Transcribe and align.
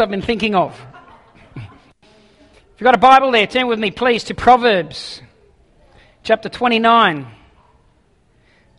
I've 0.00 0.10
been 0.10 0.22
thinking 0.22 0.54
of. 0.54 0.78
If 1.56 1.62
you've 2.78 2.84
got 2.84 2.94
a 2.94 2.98
Bible 2.98 3.32
there, 3.32 3.46
turn 3.46 3.66
with 3.66 3.78
me, 3.78 3.90
please, 3.90 4.24
to 4.24 4.34
Proverbs 4.34 5.20
chapter 6.22 6.48
29, 6.48 7.26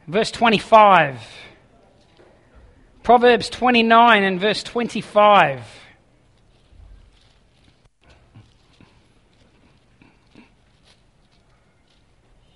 verse 0.08 0.32
25. 0.32 1.20
Proverbs 3.04 3.50
29 3.50 4.24
and 4.24 4.40
verse 4.40 4.63
25. 4.63 5.62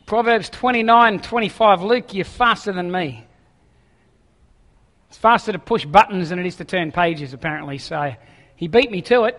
Proverbs 0.06 0.50
29 0.50 1.20
25. 1.20 1.82
Luke, 1.82 2.14
you're 2.14 2.24
faster 2.24 2.72
than 2.72 2.92
me. 2.92 3.26
It's 5.10 5.18
faster 5.18 5.52
to 5.52 5.60
push 5.60 5.86
buttons 5.86 6.30
than 6.30 6.40
it 6.40 6.46
is 6.46 6.58
to 6.58 6.66
turn 6.66 6.92
pages, 6.92 7.34
apparently. 7.34 7.80
So 7.80 8.14
he 8.64 8.70
beat 8.70 8.90
me 8.90 9.02
to 9.02 9.26
it. 9.26 9.38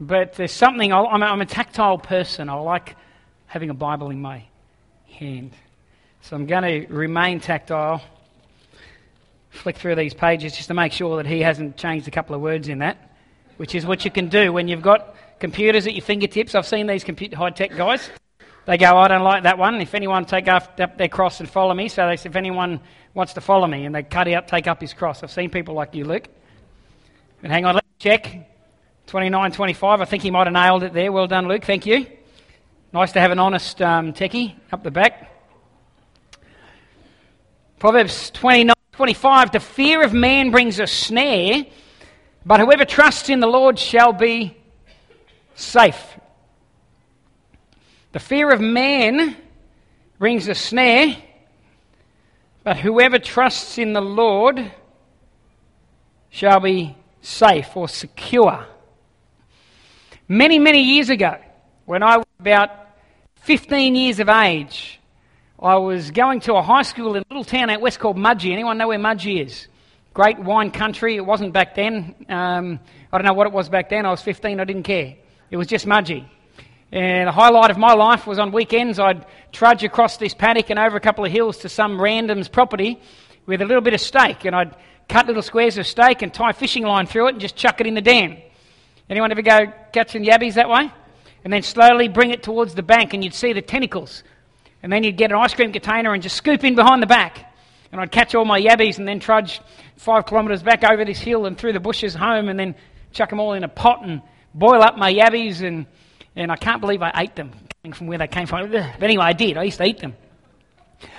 But 0.00 0.32
there's 0.32 0.52
something, 0.52 0.90
I'm 0.90 1.22
a, 1.22 1.26
I'm 1.26 1.42
a 1.42 1.46
tactile 1.46 1.98
person. 1.98 2.48
I 2.48 2.54
like 2.54 2.96
having 3.44 3.68
a 3.68 3.74
Bible 3.74 4.08
in 4.08 4.22
my 4.22 4.44
hand. 5.06 5.50
So 6.22 6.34
I'm 6.34 6.46
going 6.46 6.62
to 6.62 6.90
remain 6.90 7.40
tactile. 7.40 8.00
Flick 9.50 9.76
through 9.76 9.96
these 9.96 10.14
pages 10.14 10.56
just 10.56 10.68
to 10.68 10.74
make 10.74 10.92
sure 10.92 11.18
that 11.18 11.26
he 11.26 11.40
hasn't 11.40 11.76
changed 11.76 12.08
a 12.08 12.10
couple 12.10 12.34
of 12.34 12.40
words 12.40 12.68
in 12.68 12.78
that, 12.78 13.12
which 13.58 13.74
is 13.74 13.84
what 13.84 14.02
you 14.06 14.10
can 14.10 14.30
do 14.30 14.50
when 14.50 14.66
you've 14.66 14.80
got 14.80 15.14
computers 15.38 15.86
at 15.86 15.92
your 15.92 16.00
fingertips. 16.00 16.54
I've 16.54 16.66
seen 16.66 16.86
these 16.86 17.04
high 17.34 17.50
tech 17.50 17.76
guys. 17.76 18.08
They 18.64 18.78
go, 18.78 18.96
I 18.96 19.08
don't 19.08 19.24
like 19.24 19.42
that 19.42 19.58
one. 19.58 19.78
If 19.82 19.94
anyone 19.94 20.24
take 20.24 20.48
up 20.48 20.78
their 20.78 21.08
cross 21.08 21.38
and 21.40 21.50
follow 21.50 21.74
me, 21.74 21.88
so 21.88 22.08
they 22.08 22.16
say, 22.16 22.30
if 22.30 22.36
anyone 22.36 22.80
wants 23.12 23.34
to 23.34 23.42
follow 23.42 23.66
me, 23.66 23.84
and 23.84 23.94
they 23.94 24.04
cut 24.04 24.26
out, 24.28 24.48
take 24.48 24.66
up 24.66 24.80
his 24.80 24.94
cross. 24.94 25.22
I've 25.22 25.30
seen 25.30 25.50
people 25.50 25.74
like 25.74 25.94
you, 25.94 26.06
Luke. 26.06 26.28
And 27.42 27.52
hang 27.52 27.66
on, 27.66 27.81
check. 28.02 28.48
29, 29.06 29.52
25. 29.52 30.00
I 30.00 30.04
think 30.06 30.24
he 30.24 30.32
might 30.32 30.48
have 30.48 30.52
nailed 30.52 30.82
it 30.82 30.92
there. 30.92 31.12
Well 31.12 31.28
done, 31.28 31.46
Luke. 31.46 31.64
Thank 31.64 31.86
you. 31.86 32.04
Nice 32.92 33.12
to 33.12 33.20
have 33.20 33.30
an 33.30 33.38
honest 33.38 33.80
um, 33.80 34.12
techie 34.12 34.56
up 34.72 34.82
the 34.82 34.90
back. 34.90 35.30
Proverbs 37.78 38.32
29, 38.32 38.74
25. 38.90 39.52
The 39.52 39.60
fear 39.60 40.02
of 40.02 40.12
man 40.12 40.50
brings 40.50 40.80
a 40.80 40.88
snare, 40.88 41.64
but 42.44 42.58
whoever 42.58 42.84
trusts 42.84 43.28
in 43.28 43.38
the 43.38 43.46
Lord 43.46 43.78
shall 43.78 44.12
be 44.12 44.56
safe. 45.54 46.18
The 48.10 48.18
fear 48.18 48.50
of 48.50 48.60
man 48.60 49.36
brings 50.18 50.48
a 50.48 50.56
snare, 50.56 51.16
but 52.64 52.78
whoever 52.78 53.20
trusts 53.20 53.78
in 53.78 53.92
the 53.92 54.02
Lord 54.02 54.72
shall 56.30 56.58
be 56.58 56.96
safe 57.22 57.74
or 57.74 57.88
secure. 57.88 58.66
Many, 60.28 60.58
many 60.58 60.82
years 60.82 61.08
ago, 61.08 61.36
when 61.86 62.02
I 62.02 62.18
was 62.18 62.26
about 62.38 62.70
15 63.42 63.94
years 63.94 64.20
of 64.20 64.28
age, 64.28 65.00
I 65.58 65.76
was 65.76 66.10
going 66.10 66.40
to 66.40 66.54
a 66.54 66.62
high 66.62 66.82
school 66.82 67.14
in 67.14 67.22
a 67.22 67.26
little 67.30 67.44
town 67.44 67.70
out 67.70 67.80
west 67.80 68.00
called 68.00 68.16
Mudgee. 68.16 68.52
Anyone 68.52 68.76
know 68.78 68.88
where 68.88 68.98
Mudgee 68.98 69.44
is? 69.44 69.68
Great 70.12 70.38
wine 70.38 70.70
country. 70.70 71.16
It 71.16 71.24
wasn't 71.24 71.52
back 71.52 71.74
then. 71.74 72.14
Um, 72.28 72.80
I 73.12 73.18
don't 73.18 73.26
know 73.26 73.32
what 73.32 73.46
it 73.46 73.52
was 73.52 73.68
back 73.68 73.88
then. 73.88 74.04
I 74.04 74.10
was 74.10 74.20
15. 74.20 74.60
I 74.60 74.64
didn't 74.64 74.82
care. 74.82 75.14
It 75.50 75.56
was 75.56 75.68
just 75.68 75.86
Mudgee. 75.86 76.26
And 76.90 77.28
the 77.28 77.32
highlight 77.32 77.70
of 77.70 77.78
my 77.78 77.94
life 77.94 78.26
was 78.26 78.38
on 78.38 78.52
weekends, 78.52 78.98
I'd 78.98 79.24
trudge 79.50 79.82
across 79.82 80.18
this 80.18 80.34
paddock 80.34 80.68
and 80.68 80.78
over 80.78 80.96
a 80.96 81.00
couple 81.00 81.24
of 81.24 81.32
hills 81.32 81.58
to 81.58 81.70
some 81.70 81.98
random's 81.98 82.48
property 82.48 83.00
with 83.46 83.62
a 83.62 83.64
little 83.64 83.80
bit 83.80 83.94
of 83.94 84.00
steak. 84.00 84.44
And 84.44 84.54
I'd 84.54 84.76
cut 85.08 85.26
little 85.26 85.42
squares 85.42 85.78
of 85.78 85.86
steak 85.86 86.22
and 86.22 86.32
tie 86.32 86.52
fishing 86.52 86.84
line 86.84 87.06
through 87.06 87.28
it 87.28 87.32
and 87.32 87.40
just 87.40 87.56
chuck 87.56 87.80
it 87.80 87.86
in 87.86 87.94
the 87.94 88.00
dam. 88.00 88.36
Anyone 89.08 89.30
ever 89.30 89.42
go 89.42 89.72
catching 89.92 90.24
yabbies 90.24 90.54
that 90.54 90.68
way? 90.68 90.90
And 91.44 91.52
then 91.52 91.62
slowly 91.62 92.08
bring 92.08 92.30
it 92.30 92.42
towards 92.42 92.74
the 92.74 92.82
bank 92.82 93.14
and 93.14 93.22
you'd 93.22 93.34
see 93.34 93.52
the 93.52 93.62
tentacles. 93.62 94.22
And 94.82 94.92
then 94.92 95.04
you'd 95.04 95.16
get 95.16 95.30
an 95.30 95.38
ice 95.38 95.54
cream 95.54 95.72
container 95.72 96.12
and 96.12 96.22
just 96.22 96.36
scoop 96.36 96.64
in 96.64 96.74
behind 96.74 97.02
the 97.02 97.06
back. 97.06 97.52
And 97.90 98.00
I'd 98.00 98.10
catch 98.10 98.34
all 98.34 98.44
my 98.44 98.60
yabbies 98.60 98.98
and 98.98 99.06
then 99.06 99.20
trudge 99.20 99.60
five 99.96 100.26
kilometres 100.26 100.62
back 100.62 100.82
over 100.82 101.04
this 101.04 101.18
hill 101.18 101.46
and 101.46 101.58
through 101.58 101.74
the 101.74 101.80
bushes 101.80 102.14
home 102.14 102.48
and 102.48 102.58
then 102.58 102.74
chuck 103.12 103.30
them 103.30 103.38
all 103.38 103.52
in 103.52 103.64
a 103.64 103.68
pot 103.68 104.04
and 104.04 104.22
boil 104.54 104.82
up 104.82 104.96
my 104.96 105.12
yabbies 105.12 105.62
and 105.62 105.86
and 106.34 106.50
I 106.50 106.56
can't 106.56 106.80
believe 106.80 107.02
I 107.02 107.12
ate 107.16 107.36
them, 107.36 107.52
coming 107.82 107.92
from 107.92 108.06
where 108.06 108.18
they 108.18 108.26
came 108.26 108.46
from. 108.46 108.70
But 108.70 109.02
anyway, 109.02 109.24
I 109.24 109.32
did. 109.34 109.56
I 109.56 109.64
used 109.64 109.78
to 109.78 109.84
eat 109.84 109.98
them. 109.98 110.14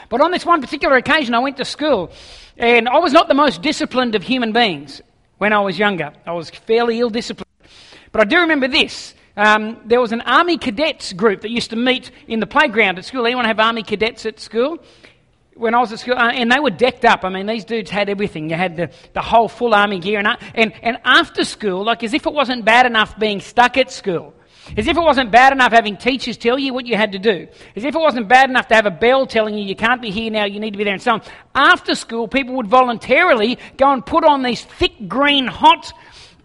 But 0.10 0.22
on 0.22 0.32
this 0.32 0.46
one 0.46 0.62
particular 0.62 0.96
occasion, 0.98 1.34
I 1.34 1.40
went 1.40 1.58
to 1.58 1.66
school, 1.66 2.12
and 2.58 2.88
I 2.88 3.00
was 3.00 3.14
not 3.14 3.28
the 3.28 3.34
most 3.34 3.62
disciplined 3.62 4.16
of 4.16 4.24
human 4.24 4.52
beings 4.52 5.02
when 5.38 5.54
I 5.54 5.60
was 5.60 5.78
younger. 5.78 6.14
I 6.26 6.34
was 6.34 6.50
fairly 6.50 7.00
ill 7.00 7.10
disciplined. 7.10 7.50
But 8.12 8.22
I 8.22 8.26
do 8.26 8.40
remember 8.40 8.68
this. 8.68 9.16
Um, 9.36 9.82
there 9.86 10.00
was 10.00 10.12
an 10.12 10.22
army 10.22 10.58
cadets 10.58 11.12
group 11.14 11.42
that 11.42 11.50
used 11.50 11.72
to 11.72 11.76
meet 11.76 12.12
in 12.28 12.40
the 12.40 12.46
playground 12.46 13.00
at 13.00 13.06
school. 13.06 13.26
Anyone 13.26 13.46
have 13.46 13.60
army 13.60 13.82
cadets 13.82 14.26
at 14.26 14.40
school? 14.40 14.78
When 15.56 15.74
I 15.74 15.80
was 15.80 15.92
at 15.92 16.00
school, 16.00 16.16
uh, 16.16 16.32
and 16.32 16.52
they 16.52 16.60
were 16.60 16.70
decked 16.70 17.06
up. 17.06 17.24
I 17.24 17.30
mean, 17.30 17.46
these 17.46 17.66
dudes 17.66 17.90
had 17.90 18.10
everything. 18.10 18.50
You 18.50 18.56
had 18.56 18.76
the, 18.76 18.92
the 19.14 19.22
whole 19.22 19.48
full 19.48 19.74
army 19.74 20.00
gear. 20.00 20.20
And, 20.20 20.28
uh, 20.28 20.38
and, 20.56 20.74
and 20.82 20.98
after 21.04 21.44
school, 21.44 21.84
like 21.84 22.04
as 22.04 22.14
if 22.14 22.26
it 22.26 22.34
wasn't 22.34 22.66
bad 22.66 22.86
enough 22.86 23.18
being 23.18 23.40
stuck 23.40 23.78
at 23.78 23.92
school, 23.92 24.34
as 24.78 24.88
if 24.88 24.98
it 24.98 25.02
wasn't 25.02 25.32
bad 25.32 25.54
enough 25.54 25.72
having 25.72 25.98
teachers 25.98 26.38
tell 26.38 26.58
you 26.58 26.74
what 26.74 26.86
you 26.86 26.96
had 26.96 27.12
to 27.12 27.20
do. 27.20 27.48
As 27.76 27.84
if 27.84 27.96
it 27.96 28.00
wasn't 28.00 28.28
bad 28.28 28.50
enough 28.50 28.68
to 28.70 28.76
have 28.76 28.86
a 28.86 28.92
bell 28.92 29.28
telling 29.28 29.58
you 29.58 29.64
you 29.64 29.76
can't 29.76 30.02
be 30.02 30.10
here 30.10 30.32
now, 30.32 30.46
you 30.46 30.60
need 30.60 30.72
to 30.72 30.78
be 30.78 30.84
there, 30.84 30.94
and 30.94 31.02
so 31.02 31.14
on. 31.14 31.22
After 31.54 31.96
school, 31.96 32.28
people 32.28 32.56
would 32.56 32.68
voluntarily 32.68 33.58
go 33.78 33.92
and 33.92 34.06
put 34.06 34.24
on 34.24 34.44
these 34.44 34.64
thick 34.64 35.08
green, 35.08 35.48
hot 35.48 35.92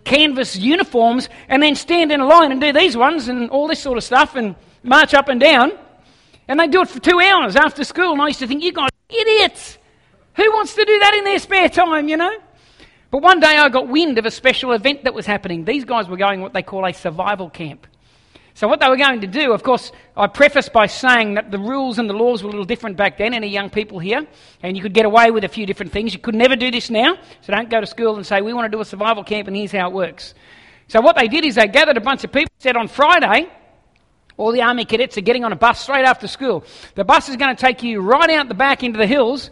canvas 0.05 0.57
uniforms 0.57 1.29
and 1.49 1.63
then 1.63 1.75
stand 1.75 2.11
in 2.11 2.21
a 2.21 2.27
line 2.27 2.51
and 2.51 2.61
do 2.61 2.73
these 2.73 2.97
ones 2.97 3.29
and 3.29 3.51
all 3.51 3.69
this 3.69 3.81
sort 3.81 3.99
of 3.99 4.05
stuff 4.05 4.37
and 4.37 4.57
march 4.83 5.15
up 5.15 5.29
and 5.29 5.41
down. 5.41 5.73
And 6.49 6.59
they'd 6.59 6.71
do 6.71 6.81
it 6.81 6.89
for 6.89 6.99
two 6.99 7.21
hours 7.21 7.57
after 7.57 7.85
school. 7.85 8.13
And 8.13 8.23
I 8.23 8.29
used 8.29 8.39
to 8.41 8.47
think, 8.47 8.63
you 8.63 8.73
guys 8.73 8.89
idiots. 9.11 9.79
Who 10.37 10.51
wants 10.53 10.75
to 10.75 10.85
do 10.85 10.99
that 10.99 11.15
in 11.15 11.25
their 11.25 11.39
spare 11.39 11.69
time, 11.69 12.09
you 12.09 12.17
know? 12.17 12.37
But 13.11 13.23
one 13.23 13.41
day 13.41 13.57
I 13.57 13.69
got 13.69 13.89
wind 13.89 14.19
of 14.19 14.27
a 14.27 14.31
special 14.31 14.73
event 14.73 15.05
that 15.05 15.15
was 15.15 15.27
happening. 15.27 15.65
These 15.65 15.85
guys 15.85 16.09
were 16.09 16.17
going 16.17 16.41
what 16.41 16.53
they 16.53 16.63
call 16.63 16.87
a 16.87 16.93
survival 16.93 17.51
camp. 17.51 17.87
So, 18.59 18.67
what 18.67 18.81
they 18.81 18.89
were 18.89 18.97
going 18.97 19.21
to 19.21 19.29
do, 19.29 19.53
of 19.53 19.63
course, 19.63 19.93
I 20.17 20.27
preface 20.27 20.69
by 20.69 20.87
saying 20.87 21.35
that 21.35 21.53
the 21.53 21.61
rules 21.61 22.01
and 22.01 22.11
the 22.11 22.13
laws 22.13 22.43
were 22.43 22.49
a 22.49 22.51
little 22.51 22.65
different 22.65 22.97
back 22.97 23.17
then, 23.17 23.33
any 23.33 23.47
young 23.47 23.71
people 23.71 24.01
here, 24.01 24.27
and 24.65 24.77
you 24.77 24.83
could 24.83 24.95
get 24.95 25.07
away 25.07 25.31
with 25.31 25.45
a 25.45 25.49
few 25.49 25.65
different 25.65 25.93
things. 25.93 26.13
You 26.13 26.19
could 26.19 26.35
never 26.35 26.57
do 26.57 26.69
this 26.69 26.91
now, 26.91 27.15
so 27.43 27.53
don't 27.53 27.71
go 27.71 27.81
to 27.81 27.87
school 27.87 28.17
and 28.17 28.27
say, 28.27 28.41
We 28.41 28.53
want 28.53 28.65
to 28.65 28.77
do 28.77 28.81
a 28.81 28.85
survival 28.85 29.23
camp, 29.23 29.47
and 29.47 29.57
here's 29.57 29.71
how 29.71 29.87
it 29.87 29.95
works. 29.95 30.35
So, 30.89 31.01
what 31.01 31.15
they 31.15 31.29
did 31.29 31.45
is 31.45 31.55
they 31.55 31.69
gathered 31.69 31.99
a 31.99 32.01
bunch 32.01 32.25
of 32.25 32.33
people, 32.33 32.53
said 32.59 32.77
on 32.77 32.89
Friday, 32.89 33.49
all 34.37 34.51
the 34.51 34.63
army 34.63 34.85
cadets 34.85 35.17
are 35.17 35.21
getting 35.21 35.45
on 35.45 35.53
a 35.53 35.57
bus 35.57 35.79
straight 35.79 36.05
after 36.05 36.27
school. 36.27 36.65
The 36.97 37.05
bus 37.05 37.29
is 37.29 37.37
going 37.37 37.55
to 37.55 37.61
take 37.61 37.85
you 37.85 38.01
right 38.01 38.31
out 38.31 38.49
the 38.49 38.55
back 38.55 38.83
into 38.83 38.99
the 38.99 39.07
hills, 39.07 39.51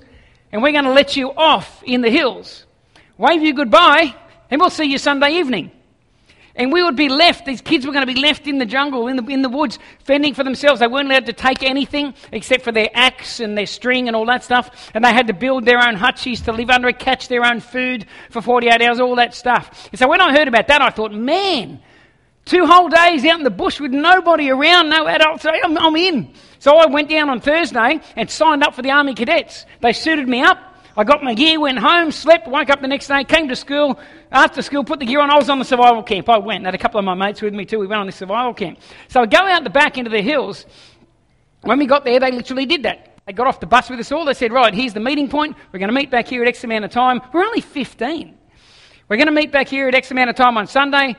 and 0.51 0.65
we're 0.65 0.73
going 0.73 0.83
to 0.83 0.93
let 0.93 1.17
you 1.17 1.31
off 1.31 1.81
in 1.85 2.01
the 2.01 2.11
hills. 2.11 2.67
Wave 3.19 3.41
you 3.41 3.55
goodbye, 3.55 4.17
and 4.51 4.61
we'll 4.61 4.69
see 4.69 4.87
you 4.87 4.99
Sunday 4.99 5.35
evening. 5.35 5.71
And 6.57 6.73
we 6.73 6.83
would 6.83 6.97
be 6.97 7.11
left, 7.11 7.45
these 7.45 7.61
kids 7.61 7.87
were 7.87 7.93
going 7.93 8.07
to 8.07 8.13
be 8.13 8.19
left 8.19 8.47
in 8.47 8.59
the 8.59 8.65
jungle, 8.65 9.09
in 9.09 9.17
the, 9.17 9.25
in 9.27 9.43
the 9.43 9.49
woods, 9.49 9.79
fending 10.05 10.33
for 10.33 10.43
themselves. 10.43 10.81
They 10.81 10.87
weren't 10.87 11.09
allowed 11.09 11.27
to 11.27 11.35
take 11.35 11.63
anything 11.63 12.15
except 12.33 12.65
for 12.65 12.73
their 12.73 12.89
axe 12.95 13.41
and 13.41 13.57
their 13.57 13.67
string 13.67 14.09
and 14.09 14.17
all 14.17 14.25
that 14.27 14.43
stuff. 14.43 14.91
And 14.95 15.05
they 15.05 15.13
had 15.13 15.27
to 15.27 15.35
build 15.35 15.67
their 15.67 15.79
own 15.79 15.97
hutchies 15.97 16.45
to 16.47 16.53
live 16.53 16.71
under 16.71 16.89
catch 16.97 17.29
their 17.29 17.45
own 17.45 17.61
food 17.61 18.07
for 18.31 18.41
48 18.41 18.83
hours, 18.83 19.01
all 19.01 19.17
that 19.17 19.35
stuff. 19.35 19.89
And 19.93 19.99
so 19.99 20.09
when 20.09 20.21
I 20.21 20.37
heard 20.37 20.49
about 20.49 20.69
that, 20.69 20.81
I 20.81 20.91
thought, 20.91 21.13
man, 21.13 21.81
two 22.47 22.67
whole 22.67 22.89
days 22.89 23.25
out 23.25 23.39
in 23.39 23.45
the 23.45 23.51
bush 23.51 23.81
with 23.81 23.93
nobody 23.93 24.51
around, 24.51 24.89
no 24.89 25.07
adults, 25.07 25.45
I'm, 25.45 25.77
I'm 25.77 25.97
in. 25.97 26.33
So 26.59 26.77
I 26.77 26.87
went 26.87 27.11
down 27.11 27.29
on 27.29 27.41
Thursday 27.41 28.01
and 28.17 28.31
signed 28.31 28.63
up 28.63 28.75
for 28.75 28.83
the 28.83 28.91
Army 28.91 29.15
Cadets. 29.15 29.67
They 29.83 29.93
suited 29.93 30.29
me 30.29 30.43
up. 30.43 30.59
I 30.99 31.05
got 31.05 31.23
my 31.23 31.35
gear, 31.35 31.61
went 31.61 31.79
home, 31.79 32.11
slept, 32.11 32.49
woke 32.49 32.71
up 32.71 32.81
the 32.81 32.89
next 32.89 33.09
day, 33.09 33.23
came 33.25 33.49
to 33.49 33.57
school. 33.57 33.99
After 34.33 34.63
school, 34.63 34.83
put 34.83 34.99
the 34.99 35.05
gear 35.05 35.21
on. 35.21 35.31
I 35.31 35.37
was 35.37 35.51
on 35.51 35.59
the 35.59 35.65
survival 35.65 36.03
camp. 36.03 36.29
I 36.29 36.39
went. 36.39 36.65
Had 36.65 36.75
a 36.75 36.79
couple 36.79 36.99
of 36.99 37.05
my 37.05 37.15
mates 37.15 37.43
with 37.43 37.53
me 37.53 37.67
too. 37.67 37.79
We 37.79 37.87
went 37.87 38.01
on 38.01 38.07
the 38.07 38.13
survival 38.13 38.55
camp. 38.55 38.79
So 39.09 39.21
I 39.21 39.27
go 39.27 39.39
out 39.39 39.63
the 39.63 39.71
back 39.71 39.99
into 39.99 40.11
the 40.11 40.23
hills. 40.23 40.65
When 41.61 41.79
we 41.79 41.87
got 41.87 42.05
there, 42.05 42.19
they 42.19 42.31
literally 42.31 42.65
did 42.65 42.85
that. 42.85 43.19
They 43.27 43.33
got 43.33 43.47
off 43.47 43.61
the 43.61 43.67
bus 43.67 43.91
with 43.91 44.01
us 44.01 44.11
all. 44.11 44.25
They 44.25 44.35
said, 44.35 44.53
right, 44.53 44.73
here's 44.73 44.95
the 44.95 45.01
meeting 45.01 45.29
point. 45.29 45.57
We're 45.73 45.81
going 45.81 45.89
to 45.89 45.95
meet 45.95 46.11
back 46.11 46.29
here 46.29 46.43
at 46.43 46.49
X 46.49 46.65
amount 46.65 46.85
of 46.85 46.93
time. 46.93 47.21
We're 47.33 47.45
only 47.45 47.61
15. 47.61 48.39
We're 49.09 49.17
going 49.17 49.27
to 49.27 49.33
meet 49.33 49.53
back 49.53 49.69
here 49.69 49.89
at 49.89 49.95
X 49.95 50.11
amount 50.11 50.31
of 50.31 50.37
time 50.37 50.57
on 50.57 50.67
Sunday. 50.67 51.17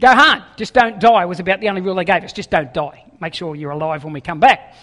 Go 0.00 0.08
hard. 0.08 0.42
Just 0.56 0.74
don't 0.74 0.98
die 0.98 1.26
was 1.26 1.38
about 1.38 1.60
the 1.60 1.68
only 1.68 1.80
rule 1.80 1.94
they 1.94 2.04
gave 2.04 2.24
us. 2.24 2.32
Just 2.32 2.50
don't 2.50 2.72
die. 2.74 3.04
Make 3.20 3.34
sure 3.34 3.54
you're 3.54 3.70
alive 3.70 4.02
when 4.02 4.12
we 4.12 4.20
come 4.20 4.40
back. 4.40 4.74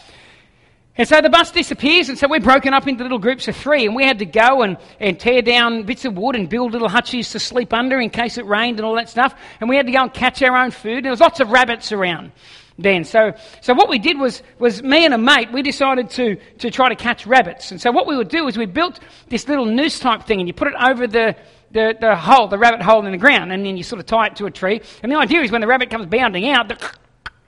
And 0.96 1.08
so 1.08 1.22
the 1.22 1.30
bus 1.30 1.50
disappears, 1.50 2.10
and 2.10 2.20
so 2.20 2.28
we're 2.28 2.40
broken 2.40 2.72
up 2.72 2.88
into 2.88 3.02
little 3.02 3.18
groups 3.18 3.48
of 3.48 3.56
three, 3.56 3.88
and 3.88 3.96
we 3.96 4.06
had 4.06 4.20
to 4.20 4.28
go 4.28 4.62
and, 4.62 4.78
and 5.00 5.20
tear 5.20 5.42
down 5.42 5.84
bits 5.84 6.06
of 6.06 6.16
wood 6.16 6.36
and 6.36 6.48
build 6.48 6.74
little 6.74 6.90
hutches 6.90 7.32
to 7.32 7.40
sleep 7.40 7.74
under 7.74 8.00
in 8.00 8.12
case 8.12 8.38
it 8.38 8.46
rained 8.46 8.78
and 8.78 8.86
all 8.86 8.96
that 8.96 9.10
stuff. 9.10 9.34
And 9.60 9.68
we 9.68 9.76
had 9.76 9.88
to 9.88 9.92
go 9.92 10.04
and 10.04 10.14
catch 10.14 10.44
our 10.44 10.56
own 10.56 10.70
food. 10.70 11.04
There 11.04 11.10
was 11.10 11.20
lots 11.20 11.40
of 11.40 11.50
rabbits 11.50 11.92
around 11.92 12.32
then. 12.78 13.06
So, 13.06 13.34
so 13.62 13.74
what 13.74 13.90
we 13.90 13.98
did 13.98 14.20
was, 14.20 14.44
was 14.60 14.84
me 14.84 15.04
and 15.04 15.16
a 15.16 15.18
mate, 15.18 15.52
we 15.52 15.64
decided 15.64 16.12
to, 16.12 16.36
to 16.60 16.70
try 16.70 16.90
to 16.90 16.96
catch 16.96 17.26
rabbits. 17.26 17.72
And 17.72 17.82
so 17.82 17.92
what 17.92 18.06
we 18.06 18.16
would 18.16 18.30
do 18.30 18.48
is 18.48 18.56
we 18.56 18.68
built 18.68 19.00
this 19.30 19.48
little 19.48 19.66
noose 19.66 20.00
type 20.00 20.26
thing, 20.26 20.40
and 20.42 20.48
you 20.48 20.54
put 20.54 20.68
it 20.68 20.76
over 20.80 21.08
the, 21.08 21.36
the, 21.72 21.98
the 22.00 22.16
hole, 22.16 22.48
the 22.48 22.60
rabbit 22.60 22.84
hole 22.84 23.04
in 23.04 23.12
the 23.12 23.18
ground, 23.18 23.52
and 23.52 23.66
then 23.66 23.78
you 23.78 23.84
sort 23.84 24.00
of 24.00 24.06
tie 24.06 24.28
it 24.28 24.36
to 24.36 24.46
a 24.46 24.52
tree. 24.52 24.80
And 25.02 25.12
the 25.12 25.18
idea 25.18 25.42
is 25.42 25.52
when 25.52 25.62
the 25.62 25.68
rabbit 25.68 25.90
comes 25.90 26.06
bounding 26.06 26.50
out, 26.50 26.68
the 26.68 26.92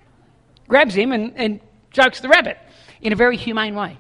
grabs 0.68 0.96
him 0.96 1.12
and, 1.12 1.34
and 1.36 1.60
chokes 1.92 2.22
the 2.22 2.30
rabbit 2.30 2.58
in 3.02 3.14
a 3.14 3.16
very 3.16 3.38
humane 3.38 3.76
way. 3.76 3.98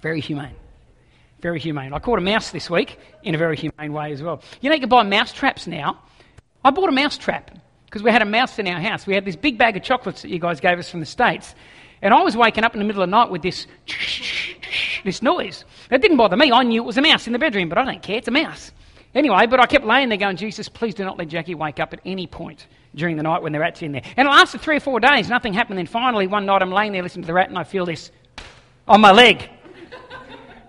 very 0.00 0.20
humane. 0.20 0.54
Very 1.40 1.60
humane. 1.60 1.92
I 1.92 1.98
caught 1.98 2.18
a 2.18 2.22
mouse 2.22 2.50
this 2.50 2.68
week 2.68 2.98
in 3.22 3.34
a 3.34 3.38
very 3.38 3.56
humane 3.56 3.92
way 3.92 4.12
as 4.12 4.22
well. 4.22 4.42
You 4.60 4.70
know, 4.70 4.74
you 4.74 4.80
can 4.80 4.88
buy 4.88 5.02
mouse 5.04 5.32
traps 5.32 5.66
now. 5.66 6.00
I 6.64 6.70
bought 6.70 6.88
a 6.88 6.92
mouse 6.92 7.16
trap 7.16 7.50
because 7.86 8.02
we 8.02 8.10
had 8.10 8.22
a 8.22 8.26
mouse 8.26 8.58
in 8.58 8.66
our 8.66 8.80
house. 8.80 9.06
We 9.06 9.14
had 9.14 9.24
this 9.24 9.36
big 9.36 9.56
bag 9.56 9.76
of 9.76 9.82
chocolates 9.82 10.22
that 10.22 10.30
you 10.30 10.38
guys 10.38 10.60
gave 10.60 10.78
us 10.78 10.90
from 10.90 11.00
the 11.00 11.06
States. 11.06 11.54
And 12.02 12.12
I 12.12 12.22
was 12.22 12.36
waking 12.36 12.64
up 12.64 12.74
in 12.74 12.80
the 12.80 12.84
middle 12.84 13.02
of 13.02 13.08
the 13.08 13.16
night 13.16 13.30
with 13.30 13.42
this 13.42 13.66
this 15.04 15.22
noise. 15.22 15.64
It 15.90 16.02
didn't 16.02 16.16
bother 16.16 16.36
me. 16.36 16.52
I 16.52 16.62
knew 16.64 16.82
it 16.82 16.86
was 16.86 16.98
a 16.98 17.02
mouse 17.02 17.26
in 17.26 17.32
the 17.32 17.38
bedroom, 17.38 17.68
but 17.68 17.78
I 17.78 17.84
don't 17.84 18.02
care. 18.02 18.18
It's 18.18 18.28
a 18.28 18.32
mouse. 18.32 18.72
Anyway, 19.14 19.46
but 19.46 19.60
I 19.60 19.66
kept 19.66 19.84
laying 19.84 20.08
there 20.10 20.18
going, 20.18 20.36
Jesus, 20.36 20.68
please 20.68 20.94
do 20.94 21.04
not 21.04 21.18
let 21.18 21.28
Jackie 21.28 21.54
wake 21.54 21.80
up 21.80 21.92
at 21.92 22.00
any 22.04 22.26
point 22.26 22.66
during 22.94 23.16
the 23.16 23.22
night 23.22 23.42
when 23.42 23.52
the 23.52 23.58
rat's 23.58 23.82
in 23.82 23.92
there. 23.92 24.02
And 24.16 24.28
it 24.28 24.30
lasted 24.30 24.60
three 24.60 24.76
or 24.76 24.80
four 24.80 25.00
days. 25.00 25.28
Nothing 25.28 25.54
happened. 25.54 25.78
Then 25.78 25.86
finally, 25.86 26.26
one 26.26 26.46
night 26.46 26.62
I'm 26.62 26.70
laying 26.70 26.92
there 26.92 27.02
listening 27.02 27.22
to 27.22 27.26
the 27.26 27.34
rat 27.34 27.48
and 27.48 27.58
I 27.58 27.64
feel 27.64 27.86
this 27.86 28.10
on 28.86 29.00
my 29.00 29.12
leg. 29.12 29.48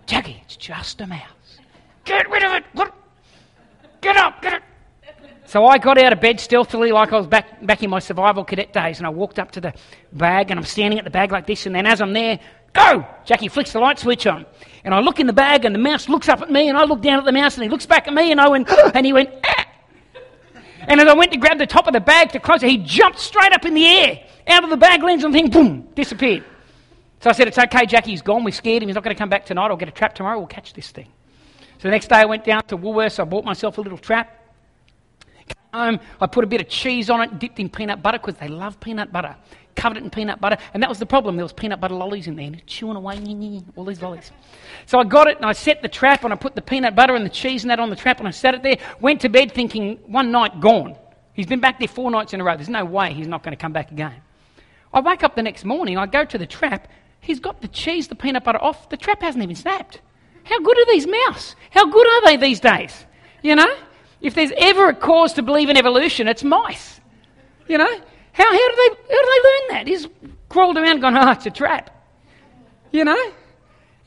Jackie, 0.06 0.42
it's 0.44 0.56
just 0.56 1.02
a 1.02 1.08
mouse. 1.08 1.22
Get 2.06 2.30
rid 2.30 2.44
of 2.44 2.54
it. 2.54 2.64
Get 4.02 4.18
up. 4.18 4.42
Get 4.42 4.54
it. 4.54 4.64
So 5.46 5.66
I 5.66 5.80
got 5.80 5.98
out 5.98 6.14
of 6.14 6.22
bed 6.22 6.40
stealthily, 6.40 6.92
like 6.92 7.12
I 7.12 7.18
was 7.18 7.26
back, 7.26 7.66
back 7.66 7.82
in 7.82 7.90
my 7.90 7.98
survival 7.98 8.44
cadet 8.44 8.72
days, 8.72 9.00
and 9.00 9.08
I 9.08 9.10
walked 9.10 9.40
up 9.40 9.50
to 9.54 9.62
the 9.62 9.74
bag, 10.14 10.52
and 10.52 10.60
I'm 10.60 10.66
standing 10.66 11.00
at 11.00 11.06
the 11.06 11.10
bag 11.10 11.32
like 11.32 11.48
this, 11.48 11.66
and 11.66 11.74
then 11.74 11.88
as 11.88 12.02
I'm 12.02 12.14
there, 12.14 12.40
go! 12.74 13.06
Jackie 13.26 13.48
flicks 13.48 13.72
the 13.74 13.80
light 13.80 14.00
switch 14.00 14.28
on. 14.28 14.46
And 14.84 14.94
I 14.94 15.00
look 15.00 15.20
in 15.20 15.28
the 15.28 15.34
bag, 15.34 15.66
and 15.66 15.76
the 15.76 15.80
mouse 15.80 16.10
looks 16.10 16.30
up 16.30 16.42
at 16.42 16.50
me, 16.50 16.70
and 16.70 16.78
I 16.78 16.84
look 16.86 17.02
down 17.02 17.20
at 17.20 17.26
the 17.26 17.32
mouse, 17.32 17.56
and 17.56 17.64
he 17.64 17.70
looks 17.70 17.86
back 17.86 18.08
at 18.08 18.14
me, 18.14 18.32
and 18.32 18.40
I 18.40 18.48
went, 18.48 18.70
and 18.94 19.06
he 19.06 19.14
went, 19.14 19.30
ah! 19.46 19.66
And 20.88 21.00
as 21.00 21.08
I 21.08 21.14
went 21.14 21.32
to 21.34 21.38
grab 21.38 21.58
the 21.58 21.68
top 21.68 21.88
of 21.88 21.94
the 21.94 22.00
bag 22.00 22.32
to 22.32 22.40
close 22.40 22.64
it, 22.64 22.70
he 22.70 22.78
jumped 22.78 23.20
straight 23.20 23.52
up 23.52 23.66
in 23.66 23.74
the 23.74 23.86
air, 23.86 24.24
out 24.48 24.64
of 24.64 24.70
the 24.70 24.78
bag 24.78 25.04
lens, 25.04 25.24
and 25.24 25.34
the 25.34 25.38
thing, 25.38 25.50
boom, 25.50 25.88
disappeared. 25.94 26.44
So 27.20 27.30
I 27.30 27.34
said, 27.34 27.48
It's 27.48 27.58
okay, 27.58 27.86
Jackie, 27.86 28.12
he's 28.12 28.22
gone. 28.22 28.44
We 28.44 28.52
scared 28.52 28.82
him. 28.82 28.88
He's 28.88 28.96
not 28.96 29.04
going 29.04 29.16
to 29.16 29.20
come 29.20 29.30
back 29.30 29.46
tonight. 29.46 29.68
I'll 29.68 29.78
get 29.78 29.90
a 29.90 29.92
trap 29.92 30.16
tomorrow. 30.16 30.38
We'll 30.38 30.48
catch 30.48 30.74
this 30.74 30.90
thing. 30.90 31.08
So 31.80 31.88
the 31.88 31.92
next 31.92 32.08
day 32.08 32.16
I 32.16 32.26
went 32.26 32.46
down 32.46 32.64
to 32.68 32.78
Woolworths. 32.78 33.20
I 33.20 33.26
bought 33.26 33.44
myself 33.44 33.78
a 33.78 33.82
little 33.82 33.98
trap 33.98 34.39
home. 35.74 36.00
I 36.20 36.28
put 36.28 36.44
a 36.44 36.48
bit 36.48 36.62
of 36.62 36.70
cheese 36.70 37.10
on 37.10 37.22
it, 37.22 37.40
dipped 37.40 37.60
in 37.60 37.70
peanut 37.70 38.02
butter 38.02 38.18
because 38.18 38.36
they 38.36 38.48
love 38.48 38.80
peanut 38.80 39.12
butter. 39.12 39.36
Covered 39.76 39.98
it 39.98 40.04
in 40.04 40.10
peanut 40.10 40.42
butter, 40.42 40.58
and 40.74 40.84
that 40.84 40.90
was 40.90 41.00
the 41.00 41.06
problem. 41.06 41.38
There 41.38 41.46
was 41.46 41.54
peanut 41.54 41.80
butter 41.80 41.96
lollies 41.96 42.28
in 42.28 42.36
there, 42.36 42.48
and 42.48 42.66
chewing 42.68 42.98
away, 42.98 43.64
all 43.76 43.86
these 43.86 44.02
lollies. 44.02 44.32
So 44.88 45.00
I 45.00 45.04
got 45.06 45.28
it, 45.28 45.38
and 45.38 45.46
I 45.46 45.54
set 45.54 45.82
the 45.82 45.88
trap, 45.88 46.24
and 46.24 46.34
I 46.34 46.36
put 46.36 46.56
the 46.56 46.62
peanut 46.62 46.96
butter 46.96 47.16
and 47.16 47.26
the 47.26 47.30
cheese 47.30 47.64
and 47.64 47.72
that 47.72 47.80
on 47.80 47.90
the 47.90 47.96
trap, 47.96 48.20
and 48.20 48.28
I 48.28 48.32
sat 48.32 48.56
it 48.56 48.64
there. 48.64 48.78
Went 49.00 49.22
to 49.22 49.30
bed 49.30 49.54
thinking, 49.54 49.98
one 50.08 50.32
night 50.32 50.60
gone. 50.60 50.98
He's 51.34 51.46
been 51.46 51.62
back 51.62 51.80
there 51.80 51.88
four 51.88 52.12
nights 52.12 52.34
in 52.34 52.42
a 52.42 52.44
row. 52.44 52.56
There's 52.58 52.68
no 52.68 52.84
way 52.84 53.14
he's 53.14 53.28
not 53.28 53.44
going 53.44 53.56
to 53.56 53.62
come 53.62 53.72
back 53.72 53.92
again. 53.92 54.22
I 54.94 55.00
wake 55.00 55.24
up 55.24 55.36
the 55.36 55.44
next 55.44 55.64
morning, 55.64 55.98
I 55.98 56.08
go 56.08 56.26
to 56.26 56.38
the 56.38 56.48
trap. 56.48 56.90
He's 57.22 57.40
got 57.40 57.62
the 57.62 57.68
cheese, 57.68 58.08
the 58.08 58.16
peanut 58.16 58.44
butter 58.44 58.62
off. 58.62 58.90
The 58.90 58.98
trap 58.98 59.22
hasn't 59.22 59.44
even 59.44 59.56
snapped. 59.56 60.02
How 60.44 60.60
good 60.60 60.78
are 60.78 60.86
these 60.92 61.06
mouse? 61.06 61.56
How 61.70 61.86
good 61.86 62.08
are 62.08 62.26
they 62.26 62.38
these 62.38 62.60
days? 62.60 63.06
You 63.44 63.56
know? 63.56 63.74
If 64.22 64.36
there's 64.36 64.52
ever 64.58 64.90
a 64.90 64.96
cause 64.96 65.34
to 65.34 65.42
believe 65.42 65.70
in 65.70 65.78
evolution, 65.78 66.28
it's 66.28 66.44
mice. 66.44 67.00
You 67.68 67.78
know? 67.78 68.00
How, 68.32 68.46
how, 68.46 68.52
do, 68.52 68.76
they, 68.76 68.96
how 69.14 69.22
do 69.24 69.32
they 69.34 69.50
learn 69.50 69.70
that? 69.70 69.88
He's 69.88 70.08
crawled 70.50 70.78
around 70.78 70.92
and 70.92 71.02
gone, 71.02 71.18
oh, 71.18 71.32
it's 71.32 71.46
a 71.46 71.52
trap. 71.52 71.90
You 72.92 73.06
know? 73.06 73.32